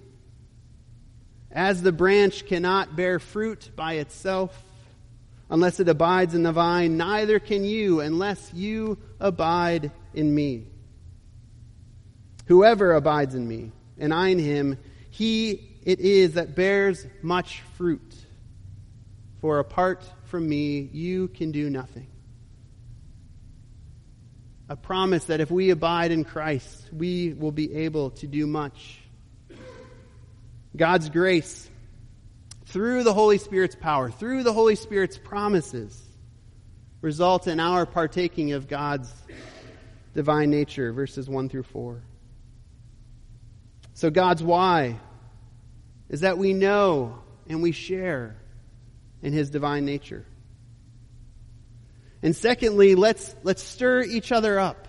As 1.52 1.82
the 1.82 1.92
branch 1.92 2.46
cannot 2.46 2.96
bear 2.96 3.20
fruit 3.20 3.72
by 3.76 3.94
itself 3.94 4.64
unless 5.50 5.80
it 5.80 5.90
abides 5.90 6.36
in 6.36 6.44
the 6.44 6.52
vine, 6.52 6.98
neither 6.98 7.40
can 7.40 7.66
you 7.66 8.02
unless 8.02 8.54
you 8.54 8.98
abide 9.20 9.92
in 10.14 10.34
me. 10.34 10.68
Whoever 12.46 12.94
abides 12.94 13.36
in 13.36 13.48
me, 13.48 13.72
and 13.98 14.14
I 14.14 14.30
in 14.30 14.40
him, 14.40 14.78
he 15.10 15.70
it 15.84 16.00
is 16.00 16.34
that 16.34 16.56
bears 16.56 17.06
much 17.22 17.62
fruit. 17.78 18.14
For 19.40 19.60
apart 19.60 20.04
from 20.26 20.48
me, 20.48 20.90
you 20.92 21.30
can 21.30 21.52
do 21.52 21.70
nothing. 21.70 22.08
A 24.68 24.76
promise 24.76 25.26
that 25.26 25.40
if 25.40 25.50
we 25.50 25.72
abide 25.72 26.12
in 26.12 26.24
Christ, 26.24 26.90
we 26.94 27.34
will 27.34 27.52
be 27.52 27.74
able 27.74 28.12
to 28.12 28.28
do 28.28 28.46
much. 28.46 29.00
God's 30.80 31.10
grace, 31.10 31.70
through 32.68 33.04
the 33.04 33.14
Holy 33.14 33.38
Spirit's 33.38 33.76
power, 33.76 34.10
through 34.10 34.44
the 34.44 34.54
Holy 34.54 34.76
Spirit's 34.76 35.18
promises, 35.18 36.02
result 37.02 37.48
in 37.48 37.60
our 37.60 37.86
partaking 37.86 38.54
of 38.54 38.70
God's 38.70 39.14
divine 40.16 40.50
nature, 40.50 40.94
verses 40.94 41.28
1 41.28 41.50
through 41.50 41.64
4. 41.64 42.02
So, 43.94 44.10
God's 44.10 44.42
why 44.42 44.98
is 46.08 46.22
that 46.22 46.38
we 46.38 46.54
know 46.54 47.20
and 47.50 47.62
we 47.62 47.74
share 47.74 48.38
in 49.22 49.34
his 49.34 49.50
divine 49.50 49.84
nature. 49.84 50.26
And 52.24 52.34
secondly, 52.34 52.96
let's, 52.96 53.36
let's 53.44 53.62
stir 53.62 54.04
each 54.04 54.32
other 54.32 54.58
up 54.58 54.88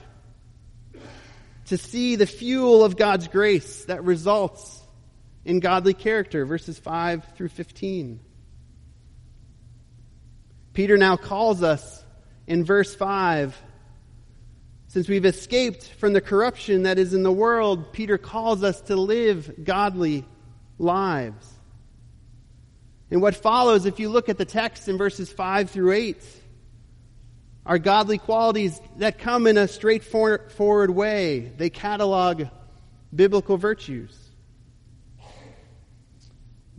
to 1.67 1.77
see 1.77 2.15
the 2.15 2.27
fuel 2.27 2.85
of 2.85 2.97
God's 2.97 3.27
grace 3.27 3.87
that 3.87 4.05
results 4.05 4.80
in 5.45 5.61
godly 5.61 5.95
character, 5.95 6.45
verses 6.45 6.79
5 6.79 7.25
through 7.37 7.49
15. 7.49 8.21
Peter 10.73 10.97
now 10.97 11.17
calls 11.17 11.63
us 11.63 12.05
in 12.47 12.65
verse 12.65 12.95
5 12.95 13.57
since 14.91 15.09
we've 15.09 15.25
escaped 15.25 15.85
from 15.85 16.15
the 16.15 16.21
corruption 16.21 16.83
that 16.83 16.99
is 16.99 17.15
in 17.15 17.23
the 17.23 17.31
world, 17.31 17.93
Peter 17.93 18.19
calls 18.19 18.65
us 18.65 18.81
to 18.83 18.97
live 18.97 19.63
godly 19.63 20.25
lives. 20.79 21.49
And 23.09 23.23
what 23.23 23.37
follows, 23.37 23.87
if 23.87 24.01
you 24.01 24.09
look 24.09 24.29
at 24.29 24.37
the 24.37 24.45
text 24.45 24.89
in 24.89 24.99
verses 24.99 25.31
5 25.31 25.71
through 25.71 25.93
8, 25.93 26.17
are 27.65 27.79
godly 27.79 28.19
qualities 28.19 28.81
that 28.97 29.21
come 29.21 29.47
in 29.47 29.59
a 29.59 29.69
straightforward 29.69 30.91
way. 30.91 31.53
They 31.57 31.71
catalog 31.71 32.47
biblical 33.15 33.59
virtues. 33.59 34.19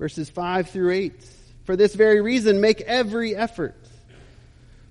Verses 0.02 0.32
5 0.32 0.72
through 0.72 0.94
8. 0.94 1.14
For 1.64 1.76
this 1.76 1.94
very 1.94 2.22
reason, 2.22 2.60
make 2.60 2.82
every 2.82 3.36
effort 3.36 3.78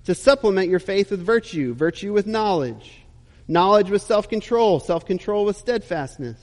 to 0.05 0.15
supplement 0.15 0.69
your 0.69 0.79
faith 0.79 1.11
with 1.11 1.21
virtue, 1.21 1.73
virtue 1.73 2.13
with 2.13 2.25
knowledge, 2.25 3.03
knowledge 3.45 3.89
with 3.89 4.01
self 4.01 4.29
control, 4.29 4.79
self 4.79 5.05
control 5.05 5.43
with 5.43 5.57
steadfastness, 5.57 6.39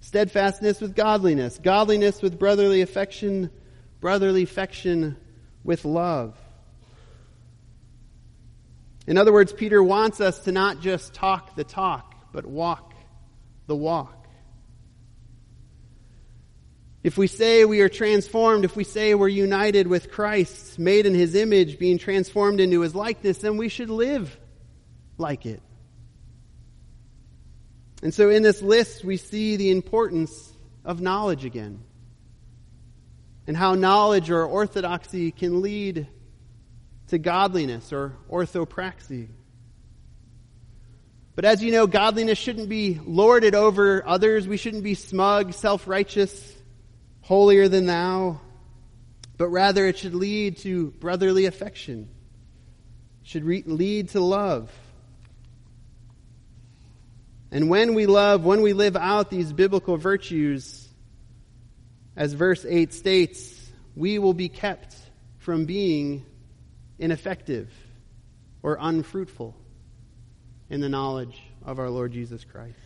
steadfastness 0.00 0.80
with 0.80 0.94
godliness, 0.94 1.58
godliness 1.58 2.22
with 2.22 2.38
brotherly 2.38 2.82
affection, 2.82 3.50
brotherly 4.00 4.44
affection 4.44 5.16
with 5.64 5.84
love. 5.84 6.38
In 9.08 9.18
other 9.18 9.32
words, 9.32 9.52
Peter 9.52 9.82
wants 9.82 10.20
us 10.20 10.38
to 10.44 10.52
not 10.52 10.80
just 10.80 11.14
talk 11.14 11.56
the 11.56 11.64
talk, 11.64 12.14
but 12.32 12.46
walk 12.46 12.94
the 13.66 13.74
walk. 13.74 14.21
If 17.02 17.18
we 17.18 17.26
say 17.26 17.64
we 17.64 17.80
are 17.80 17.88
transformed, 17.88 18.64
if 18.64 18.76
we 18.76 18.84
say 18.84 19.14
we're 19.14 19.28
united 19.28 19.88
with 19.88 20.12
Christ, 20.12 20.78
made 20.78 21.04
in 21.04 21.14
his 21.14 21.34
image, 21.34 21.78
being 21.78 21.98
transformed 21.98 22.60
into 22.60 22.80
his 22.80 22.94
likeness, 22.94 23.38
then 23.38 23.56
we 23.56 23.68
should 23.68 23.90
live 23.90 24.38
like 25.18 25.44
it. 25.44 25.60
And 28.02 28.14
so 28.14 28.30
in 28.30 28.42
this 28.42 28.62
list, 28.62 29.04
we 29.04 29.16
see 29.16 29.56
the 29.56 29.70
importance 29.70 30.52
of 30.84 31.00
knowledge 31.00 31.44
again. 31.44 31.82
And 33.48 33.56
how 33.56 33.74
knowledge 33.74 34.30
or 34.30 34.44
orthodoxy 34.44 35.32
can 35.32 35.60
lead 35.60 36.06
to 37.08 37.18
godliness 37.18 37.92
or 37.92 38.16
orthopraxy. 38.30 39.28
But 41.34 41.44
as 41.44 41.62
you 41.62 41.72
know, 41.72 41.88
godliness 41.88 42.38
shouldn't 42.38 42.68
be 42.68 43.00
lorded 43.04 43.56
over 43.56 44.06
others. 44.06 44.46
We 44.46 44.56
shouldn't 44.56 44.84
be 44.84 44.94
smug, 44.94 45.54
self 45.54 45.88
righteous 45.88 46.51
holier 47.22 47.68
than 47.68 47.86
thou, 47.86 48.40
but 49.36 49.48
rather 49.48 49.86
it 49.86 49.98
should 49.98 50.14
lead 50.14 50.58
to 50.58 50.90
brotherly 50.92 51.46
affection, 51.46 52.08
should 53.22 53.44
re- 53.44 53.64
lead 53.66 54.10
to 54.10 54.20
love. 54.20 54.70
And 57.50 57.68
when 57.68 57.94
we 57.94 58.06
love, 58.06 58.44
when 58.44 58.62
we 58.62 58.72
live 58.72 58.96
out 58.96 59.30
these 59.30 59.52
biblical 59.52 59.96
virtues, 59.96 60.88
as 62.16 62.32
verse 62.32 62.64
8 62.68 62.92
states, 62.92 63.70
we 63.94 64.18
will 64.18 64.34
be 64.34 64.48
kept 64.48 64.96
from 65.38 65.64
being 65.64 66.24
ineffective 66.98 67.70
or 68.62 68.78
unfruitful 68.80 69.56
in 70.70 70.80
the 70.80 70.88
knowledge 70.88 71.40
of 71.64 71.78
our 71.78 71.90
Lord 71.90 72.12
Jesus 72.12 72.44
Christ. 72.44 72.78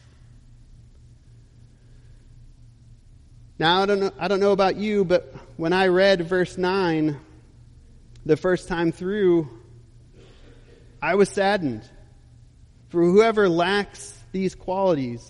Now, 3.58 3.82
I 3.82 3.86
don't 3.86 4.00
know, 4.00 4.12
I 4.18 4.28
don't 4.28 4.40
know 4.40 4.52
about 4.52 4.76
you, 4.76 5.04
but 5.04 5.34
when 5.56 5.72
I 5.72 5.86
read 5.86 6.28
verse 6.28 6.58
9 6.58 7.18
the 8.26 8.36
first 8.36 8.68
time 8.68 8.92
through, 8.92 9.48
I 11.00 11.14
was 11.14 11.30
saddened. 11.30 11.88
For 12.90 13.02
whoever 13.02 13.48
lacks 13.48 14.12
these 14.32 14.54
qualities 14.54 15.26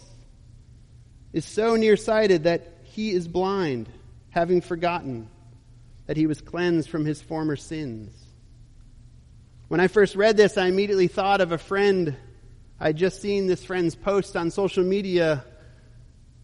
is 1.32 1.44
so 1.44 1.76
nearsighted 1.76 2.44
that 2.44 2.78
he 2.82 3.10
is 3.10 3.28
blind, 3.28 3.88
having 4.30 4.60
forgotten 4.60 5.28
that 6.06 6.16
he 6.16 6.26
was 6.26 6.40
cleansed 6.40 6.88
from 6.88 7.04
his 7.04 7.22
former 7.22 7.56
sins. 7.56 8.12
When 9.68 9.80
I 9.80 9.86
first 9.86 10.16
read 10.16 10.36
this, 10.36 10.56
I 10.56 10.66
immediately 10.66 11.08
thought 11.08 11.40
of 11.40 11.52
a 11.52 11.58
friend. 11.58 12.16
I'd 12.80 12.96
just 12.96 13.20
seen 13.20 13.46
this 13.46 13.64
friend's 13.64 13.94
post 13.94 14.36
on 14.36 14.50
social 14.50 14.84
media 14.84 15.44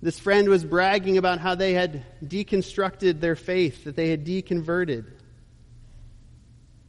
this 0.02 0.18
friend 0.18 0.48
was 0.48 0.64
bragging 0.64 1.16
about 1.16 1.38
how 1.38 1.54
they 1.54 1.74
had 1.74 2.04
deconstructed 2.24 3.20
their 3.20 3.36
faith, 3.36 3.84
that 3.84 3.94
they 3.94 4.10
had 4.10 4.26
deconverted. 4.26 5.06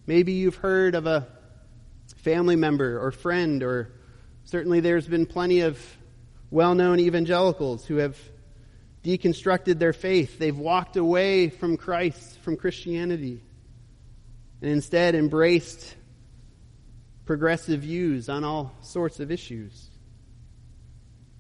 Maybe 0.08 0.34
you've 0.34 0.56
heard 0.56 0.96
of 0.96 1.06
a 1.06 1.28
family 2.18 2.56
member 2.56 3.00
or 3.00 3.12
friend, 3.12 3.62
or 3.62 3.92
certainly 4.46 4.80
there's 4.80 5.08
been 5.08 5.28
plenty 5.28 5.62
of 5.62 5.80
well 6.50 6.74
known 6.74 7.00
evangelicals 7.00 7.86
who 7.86 7.98
have 7.98 8.18
deconstructed 9.04 9.78
their 9.78 9.94
faith. 9.94 10.40
They've 10.40 10.58
walked 10.58 10.98
away 10.98 11.50
from 11.50 11.78
Christ, 11.78 12.40
from 12.40 12.58
Christianity, 12.58 13.44
and 14.60 14.72
instead 14.72 15.14
embraced 15.14 15.96
progressive 17.26 17.82
views 17.82 18.28
on 18.28 18.44
all 18.44 18.74
sorts 18.82 19.20
of 19.20 19.32
issues. 19.32 19.90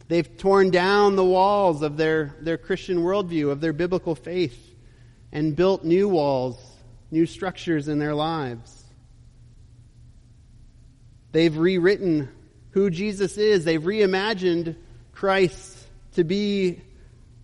They've 0.07 0.37
torn 0.37 0.69
down 0.69 1.15
the 1.15 1.23
walls 1.23 1.81
of 1.81 1.97
their, 1.97 2.35
their 2.41 2.57
Christian 2.57 2.99
worldview, 2.99 3.51
of 3.51 3.61
their 3.61 3.73
biblical 3.73 4.15
faith, 4.15 4.75
and 5.31 5.55
built 5.55 5.83
new 5.83 6.09
walls, 6.09 6.59
new 7.09 7.25
structures 7.25 7.87
in 7.87 7.99
their 7.99 8.13
lives. 8.13 8.83
They've 11.31 11.55
rewritten 11.55 12.29
who 12.71 12.89
Jesus 12.89 13.37
is. 13.37 13.65
They've 13.65 13.81
reimagined 13.81 14.75
Christ 15.13 15.87
to 16.13 16.23
be 16.23 16.81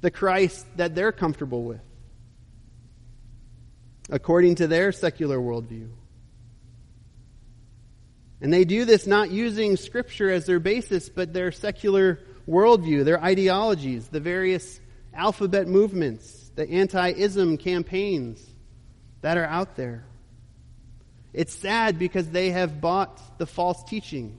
the 0.01 0.11
Christ 0.11 0.65
that 0.77 0.95
they're 0.95 1.11
comfortable 1.11 1.63
with, 1.63 1.81
according 4.09 4.55
to 4.55 4.67
their 4.67 4.91
secular 4.91 5.37
worldview. 5.37 5.89
And 8.41 8.53
they 8.53 8.63
do 8.63 8.85
this 8.85 9.05
not 9.05 9.31
using 9.31 9.75
Scripture 9.75 10.29
as 10.29 10.45
their 10.45 10.59
basis, 10.59 11.09
but 11.09 11.33
their 11.33 11.51
secular 11.51 12.19
worldview, 12.49 13.05
their 13.05 13.23
ideologies, 13.23 14.07
the 14.07 14.19
various 14.19 14.79
alphabet 15.13 15.67
movements, 15.67 16.51
the 16.55 16.69
anti 16.69 17.11
ism 17.11 17.57
campaigns 17.57 18.45
that 19.21 19.37
are 19.37 19.45
out 19.45 19.75
there. 19.75 20.03
It's 21.31 21.53
sad 21.53 21.99
because 21.99 22.29
they 22.29 22.49
have 22.49 22.81
bought 22.81 23.37
the 23.37 23.45
false 23.45 23.83
teaching. 23.83 24.37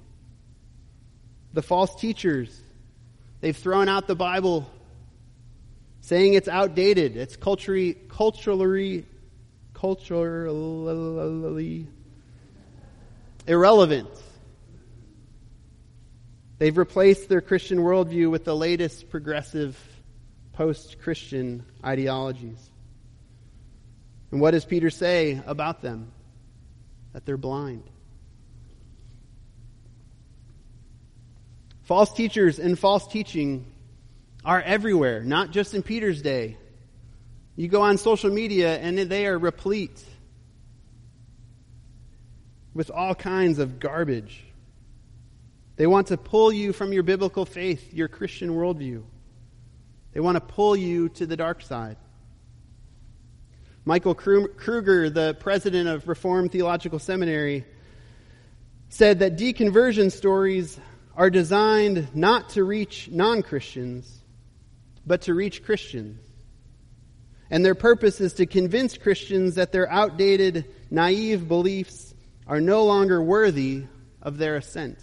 The 1.53 1.63
false 1.63 1.95
teachers. 1.95 2.61
They've 3.41 3.57
thrown 3.57 3.89
out 3.89 4.07
the 4.07 4.17
Bible 4.17 4.69
saying 6.03 6.35
it's 6.35 6.49
outdated, 6.49 7.17
it's 7.17 7.37
culturally, 7.37 7.95
culturally, 8.09 9.07
culturally 9.75 11.87
irrelevant. 13.47 14.09
They've 16.61 16.77
replaced 16.77 17.31
their 17.31 17.41
Christian 17.41 17.79
worldview 17.79 18.31
with 18.31 18.45
the 18.45 18.55
latest 18.55 19.09
progressive 19.09 19.79
post 20.53 20.99
Christian 21.01 21.65
ideologies. 21.83 22.59
And 24.31 24.43
what 24.43 24.51
does 24.51 24.67
Peter 24.67 24.91
say 24.91 25.41
about 25.47 25.81
them? 25.81 26.13
That 27.15 27.25
they're 27.25 27.39
blind. 27.39 27.85
False 31.85 32.13
teachers 32.13 32.59
and 32.59 32.79
false 32.79 33.07
teaching 33.07 33.65
are 34.45 34.61
everywhere, 34.61 35.23
not 35.23 35.53
just 35.53 35.73
in 35.73 35.83
Peter's 35.83 36.21
day. 36.21 36.59
You 37.57 37.69
go 37.69 37.81
on 37.81 37.97
social 37.97 38.31
media 38.31 38.77
and 38.77 38.99
they 38.99 39.27
are 39.27 39.39
replete 39.39 40.05
with 42.75 42.91
all 42.91 43.15
kinds 43.15 43.59
of 43.59 43.81
garbage. 43.81 44.45
They 45.81 45.87
want 45.87 46.09
to 46.09 46.19
pull 46.19 46.53
you 46.53 46.75
from 46.75 46.93
your 46.93 47.03
biblical 47.03 47.47
faith, 47.47 47.95
your 47.95 48.07
Christian 48.07 48.51
worldview. 48.51 49.03
They 50.13 50.21
want 50.21 50.37
to 50.37 50.43
pull 50.43 50.77
you 50.77 51.09
to 51.09 51.25
the 51.25 51.39
dark 51.39 51.63
side. 51.63 51.97
Michael 53.87 54.15
Kruger, 54.15 55.09
the 55.09 55.39
president 55.41 55.89
of 55.89 56.07
Reformed 56.07 56.53
Theological 56.53 56.99
Seminary, 56.99 57.65
said 58.91 59.21
that 59.21 59.39
deconversion 59.39 60.13
stories 60.13 60.79
are 61.17 61.31
designed 61.31 62.15
not 62.15 62.51
to 62.51 62.63
reach 62.63 63.09
non 63.11 63.41
Christians, 63.41 64.21
but 65.07 65.23
to 65.23 65.33
reach 65.33 65.65
Christians. 65.65 66.23
And 67.49 67.65
their 67.65 67.75
purpose 67.75 68.21
is 68.21 68.35
to 68.35 68.45
convince 68.45 68.99
Christians 68.99 69.55
that 69.55 69.73
their 69.73 69.91
outdated, 69.91 70.67
naive 70.91 71.49
beliefs 71.49 72.15
are 72.47 72.61
no 72.61 72.85
longer 72.85 73.23
worthy 73.23 73.85
of 74.21 74.37
their 74.37 74.57
assent. 74.57 74.99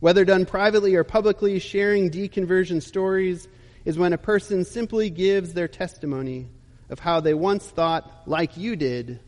Whether 0.00 0.24
done 0.24 0.46
privately 0.46 0.94
or 0.94 1.04
publicly, 1.04 1.58
sharing 1.58 2.10
deconversion 2.10 2.82
stories 2.82 3.48
is 3.84 3.98
when 3.98 4.12
a 4.12 4.18
person 4.18 4.64
simply 4.64 5.10
gives 5.10 5.54
their 5.54 5.68
testimony 5.68 6.48
of 6.88 7.00
how 7.00 7.20
they 7.20 7.34
once 7.34 7.66
thought 7.66 8.22
like 8.26 8.56
you 8.56 8.76
did, 8.76 9.20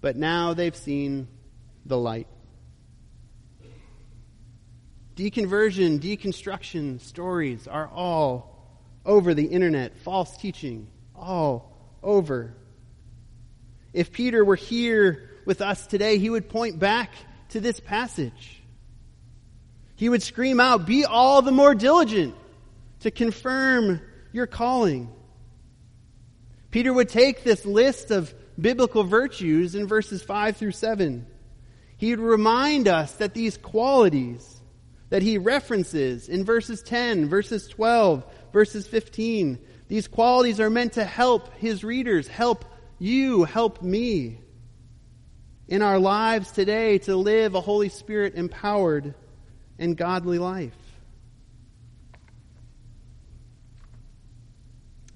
but 0.00 0.16
now 0.16 0.54
they've 0.54 0.74
seen 0.74 1.28
the 1.86 1.96
light. 1.96 2.26
Deconversion, 5.14 6.00
deconstruction 6.00 7.00
stories 7.00 7.68
are 7.68 7.88
all 7.88 8.80
over 9.04 9.34
the 9.34 9.46
internet, 9.46 9.98
false 9.98 10.36
teaching, 10.36 10.88
all 11.14 11.76
over. 12.02 12.54
If 13.92 14.12
Peter 14.12 14.44
were 14.44 14.56
here 14.56 15.30
with 15.44 15.60
us 15.60 15.86
today, 15.86 16.18
he 16.18 16.30
would 16.30 16.48
point 16.48 16.78
back 16.78 17.10
to 17.50 17.60
this 17.60 17.80
passage. 17.80 18.59
He 20.00 20.08
would 20.08 20.22
scream 20.22 20.60
out, 20.60 20.86
Be 20.86 21.04
all 21.04 21.42
the 21.42 21.52
more 21.52 21.74
diligent 21.74 22.34
to 23.00 23.10
confirm 23.10 24.00
your 24.32 24.46
calling. 24.46 25.12
Peter 26.70 26.90
would 26.90 27.10
take 27.10 27.44
this 27.44 27.66
list 27.66 28.10
of 28.10 28.34
biblical 28.58 29.04
virtues 29.04 29.74
in 29.74 29.86
verses 29.86 30.22
5 30.22 30.56
through 30.56 30.72
7. 30.72 31.26
He 31.98 32.16
would 32.16 32.24
remind 32.24 32.88
us 32.88 33.12
that 33.16 33.34
these 33.34 33.58
qualities 33.58 34.62
that 35.10 35.20
he 35.20 35.36
references 35.36 36.30
in 36.30 36.46
verses 36.46 36.80
10, 36.80 37.28
verses 37.28 37.68
12, 37.68 38.24
verses 38.54 38.86
15, 38.86 39.58
these 39.88 40.08
qualities 40.08 40.60
are 40.60 40.70
meant 40.70 40.94
to 40.94 41.04
help 41.04 41.52
his 41.58 41.84
readers, 41.84 42.26
help 42.26 42.64
you, 42.98 43.44
help 43.44 43.82
me 43.82 44.38
in 45.68 45.82
our 45.82 45.98
lives 45.98 46.52
today 46.52 46.96
to 47.00 47.16
live 47.16 47.54
a 47.54 47.60
Holy 47.60 47.90
Spirit 47.90 48.34
empowered 48.36 49.14
and 49.80 49.96
godly 49.96 50.38
life. 50.38 50.76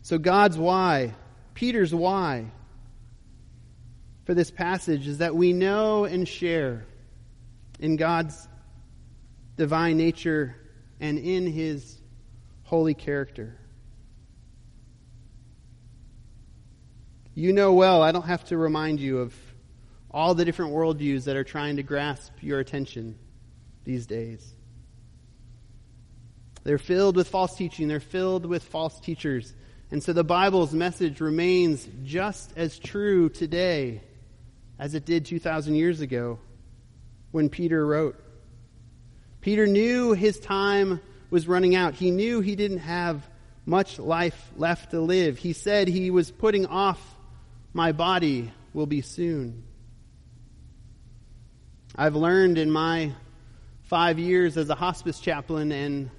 So, 0.02 0.18
God's 0.18 0.58
why, 0.58 1.14
Peter's 1.54 1.94
why 1.94 2.46
for 4.24 4.34
this 4.34 4.50
passage 4.50 5.06
is 5.06 5.18
that 5.18 5.36
we 5.36 5.52
know 5.52 6.04
and 6.04 6.26
share 6.26 6.84
in 7.78 7.96
God's 7.96 8.48
divine 9.56 9.96
nature 9.96 10.56
and 10.98 11.18
in 11.18 11.46
his 11.46 11.98
holy 12.64 12.94
character. 12.94 13.58
You 17.34 17.52
know 17.52 17.74
well, 17.74 18.02
I 18.02 18.12
don't 18.12 18.26
have 18.26 18.44
to 18.44 18.56
remind 18.56 19.00
you 19.00 19.18
of 19.18 19.34
all 20.10 20.34
the 20.34 20.44
different 20.44 20.72
worldviews 20.72 21.24
that 21.24 21.36
are 21.36 21.44
trying 21.44 21.76
to 21.76 21.82
grasp 21.82 22.32
your 22.40 22.60
attention 22.60 23.18
these 23.84 24.06
days. 24.06 24.53
They're 26.64 26.78
filled 26.78 27.16
with 27.16 27.28
false 27.28 27.54
teaching, 27.54 27.88
they're 27.88 28.00
filled 28.00 28.46
with 28.46 28.64
false 28.64 28.98
teachers. 28.98 29.54
And 29.90 30.02
so 30.02 30.12
the 30.12 30.24
Bible's 30.24 30.72
message 30.72 31.20
remains 31.20 31.86
just 32.04 32.52
as 32.56 32.78
true 32.78 33.28
today 33.28 34.00
as 34.78 34.94
it 34.94 35.04
did 35.04 35.26
2,000 35.26 35.74
years 35.74 36.00
ago 36.00 36.38
when 37.30 37.48
Peter 37.48 37.86
wrote. 37.86 38.20
Peter 39.40 39.66
knew 39.66 40.12
his 40.12 40.40
time 40.40 41.00
was 41.30 41.46
running 41.46 41.76
out. 41.76 41.94
He 41.94 42.10
knew 42.10 42.40
he 42.40 42.56
didn't 42.56 42.78
have 42.78 43.28
much 43.66 43.98
life 43.98 44.50
left 44.56 44.90
to 44.92 45.00
live. 45.00 45.38
He 45.38 45.52
said 45.52 45.86
he 45.86 46.10
was 46.10 46.30
putting 46.30 46.66
off, 46.66 47.00
my 47.72 47.92
body 47.92 48.52
will 48.72 48.86
be 48.86 49.02
soon. 49.02 49.64
I've 51.94 52.16
learned 52.16 52.58
in 52.58 52.70
my 52.70 53.12
five 53.84 54.18
years 54.18 54.56
as 54.56 54.70
a 54.70 54.74
hospice 54.74 55.20
chaplain 55.20 55.70
and 55.72 56.10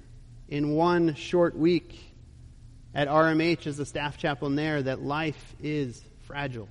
in 0.48 0.74
one 0.74 1.14
short 1.14 1.56
week 1.56 1.98
at 2.94 3.08
RMH 3.08 3.66
as 3.66 3.78
a 3.78 3.86
staff 3.86 4.16
chaplain 4.16 4.56
there 4.56 4.82
that 4.82 5.02
life 5.02 5.54
is 5.62 6.02
fragile. 6.22 6.68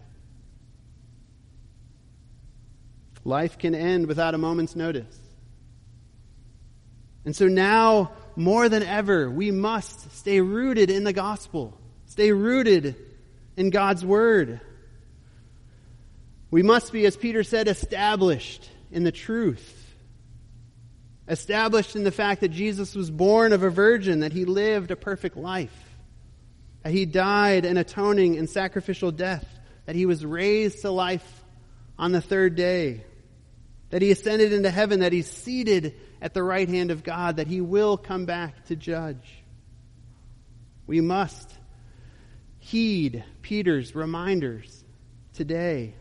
Life 3.24 3.58
can 3.58 3.76
end 3.76 4.08
without 4.08 4.34
a 4.34 4.38
moment's 4.38 4.76
notice. 4.76 5.20
And 7.26 7.36
so 7.36 7.48
now, 7.48 8.12
more 8.36 8.70
than 8.70 8.84
ever, 8.84 9.30
we 9.30 9.50
must 9.50 10.16
stay 10.16 10.42
rooted 10.42 10.92
in 10.92 11.04
the 11.04 11.14
gospel, 11.14 11.78
stay 12.06 12.32
rooted 12.32 12.96
in 13.58 13.72
God's 13.72 14.06
word. 14.06 14.62
We 16.52 16.62
must 16.62 16.94
be, 16.94 17.06
as 17.06 17.18
Peter 17.18 17.44
said, 17.44 17.68
established 17.68 18.70
in 18.92 19.04
the 19.04 19.12
truth. 19.12 19.85
Established 21.28 21.96
in 21.96 22.04
the 22.04 22.12
fact 22.12 22.42
that 22.42 22.50
Jesus 22.50 22.94
was 22.94 23.10
born 23.10 23.52
of 23.52 23.64
a 23.64 23.70
virgin, 23.70 24.20
that 24.20 24.34
he 24.34 24.46
lived 24.46 24.92
a 24.92 24.96
perfect 24.96 25.36
life, 25.36 25.96
that 26.84 26.94
he 26.94 27.06
died 27.06 27.66
an 27.66 27.78
atoning 27.78 28.38
and 28.38 28.50
sacrificial 28.50 29.12
death, 29.12 29.46
that 29.86 29.96
he 29.96 30.06
was 30.06 30.24
raised 30.24 30.82
to 30.82 30.92
life 30.92 31.44
on 31.98 32.12
the 32.12 32.22
third 32.22 32.56
day, 32.56 33.04
that 33.90 34.04
he 34.04 34.12
ascended 34.12 34.54
into 34.54 34.70
heaven, 34.70 35.00
that 35.00 35.14
he's 35.14 35.30
seated 35.30 35.96
at 36.22 36.34
the 36.34 36.44
right 36.44 36.70
hand 36.70 36.92
of 36.92 37.04
God, 37.04 37.38
that 37.38 37.48
he 37.48 37.60
will 37.62 37.98
come 37.98 38.26
back 38.26 38.66
to 38.66 38.76
judge. 38.76 39.44
We 40.86 41.02
must 41.02 41.52
heed 42.60 43.24
Peter's 43.42 43.96
reminders 43.96 44.84
today. 45.34 45.96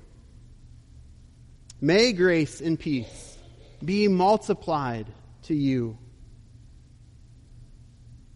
May 1.81 2.13
grace 2.13 2.61
and 2.61 2.79
peace 2.79 3.34
be 3.83 4.09
multiplied 4.09 5.07
to 5.43 5.55
you 5.55 5.99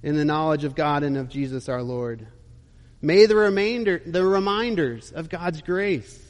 in 0.03 0.17
the 0.17 0.25
knowledge 0.25 0.65
of 0.65 0.75
God 0.75 1.03
and 1.03 1.17
of 1.17 1.29
Jesus 1.29 1.69
our 1.69 1.83
Lord. 1.83 2.27
May 3.01 3.27
the 3.27 3.37
remainder, 3.37 4.01
the 4.05 4.25
reminders 4.25 5.13
of 5.13 5.29
God's 5.29 5.63
grace 5.63 6.21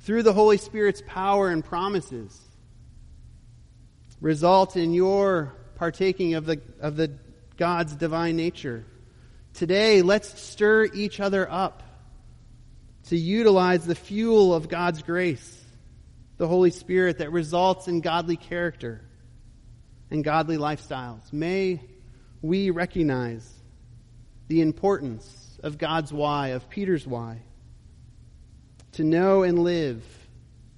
through 0.00 0.22
the 0.22 0.32
Holy 0.32 0.58
Spirit's 0.58 1.02
power 1.06 1.48
and 1.48 1.64
promises 1.64 2.38
result 4.20 4.76
in 4.76 4.92
your 4.92 5.54
partaking 5.76 6.34
of 6.34 6.46
the, 6.46 6.60
of 6.80 6.96
the 6.96 7.12
God's 7.56 7.94
divine 7.94 8.36
nature. 8.36 8.84
Today, 9.54 10.02
let's 10.02 10.40
stir 10.40 10.86
each 10.92 11.20
other 11.20 11.50
up 11.50 11.82
to 13.08 13.16
utilize 13.16 13.86
the 13.86 13.94
fuel 13.94 14.54
of 14.54 14.68
God's 14.68 15.02
grace, 15.02 15.63
the 16.36 16.48
Holy 16.48 16.70
Spirit 16.70 17.18
that 17.18 17.32
results 17.32 17.88
in 17.88 18.00
godly 18.00 18.36
character 18.36 19.00
and 20.10 20.24
godly 20.24 20.56
lifestyles. 20.56 21.32
May 21.32 21.80
we 22.42 22.70
recognize 22.70 23.50
the 24.48 24.60
importance 24.60 25.58
of 25.62 25.78
God's 25.78 26.12
why, 26.12 26.48
of 26.48 26.68
Peter's 26.68 27.06
why, 27.06 27.38
to 28.92 29.04
know 29.04 29.42
and 29.42 29.58
live 29.58 30.02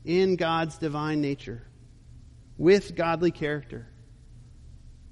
in 0.05 0.37
God's 0.37 0.79
divine 0.79 1.21
nature 1.21 1.63
with 2.57 2.95
godly 2.95 3.31
character 3.31 3.87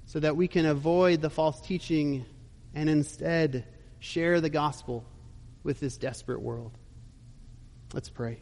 so 0.05 0.19
that 0.19 0.35
we 0.35 0.47
can 0.47 0.65
avoid 0.65 1.21
the 1.21 1.29
false 1.29 1.59
teaching 1.61 2.25
and 2.73 2.89
instead 2.89 3.65
share 3.99 4.39
the 4.39 4.49
gospel 4.49 5.05
with 5.63 5.79
this 5.79 5.97
desperate 5.97 6.41
world. 6.41 6.77
Let's 7.93 8.09
pray. 8.09 8.41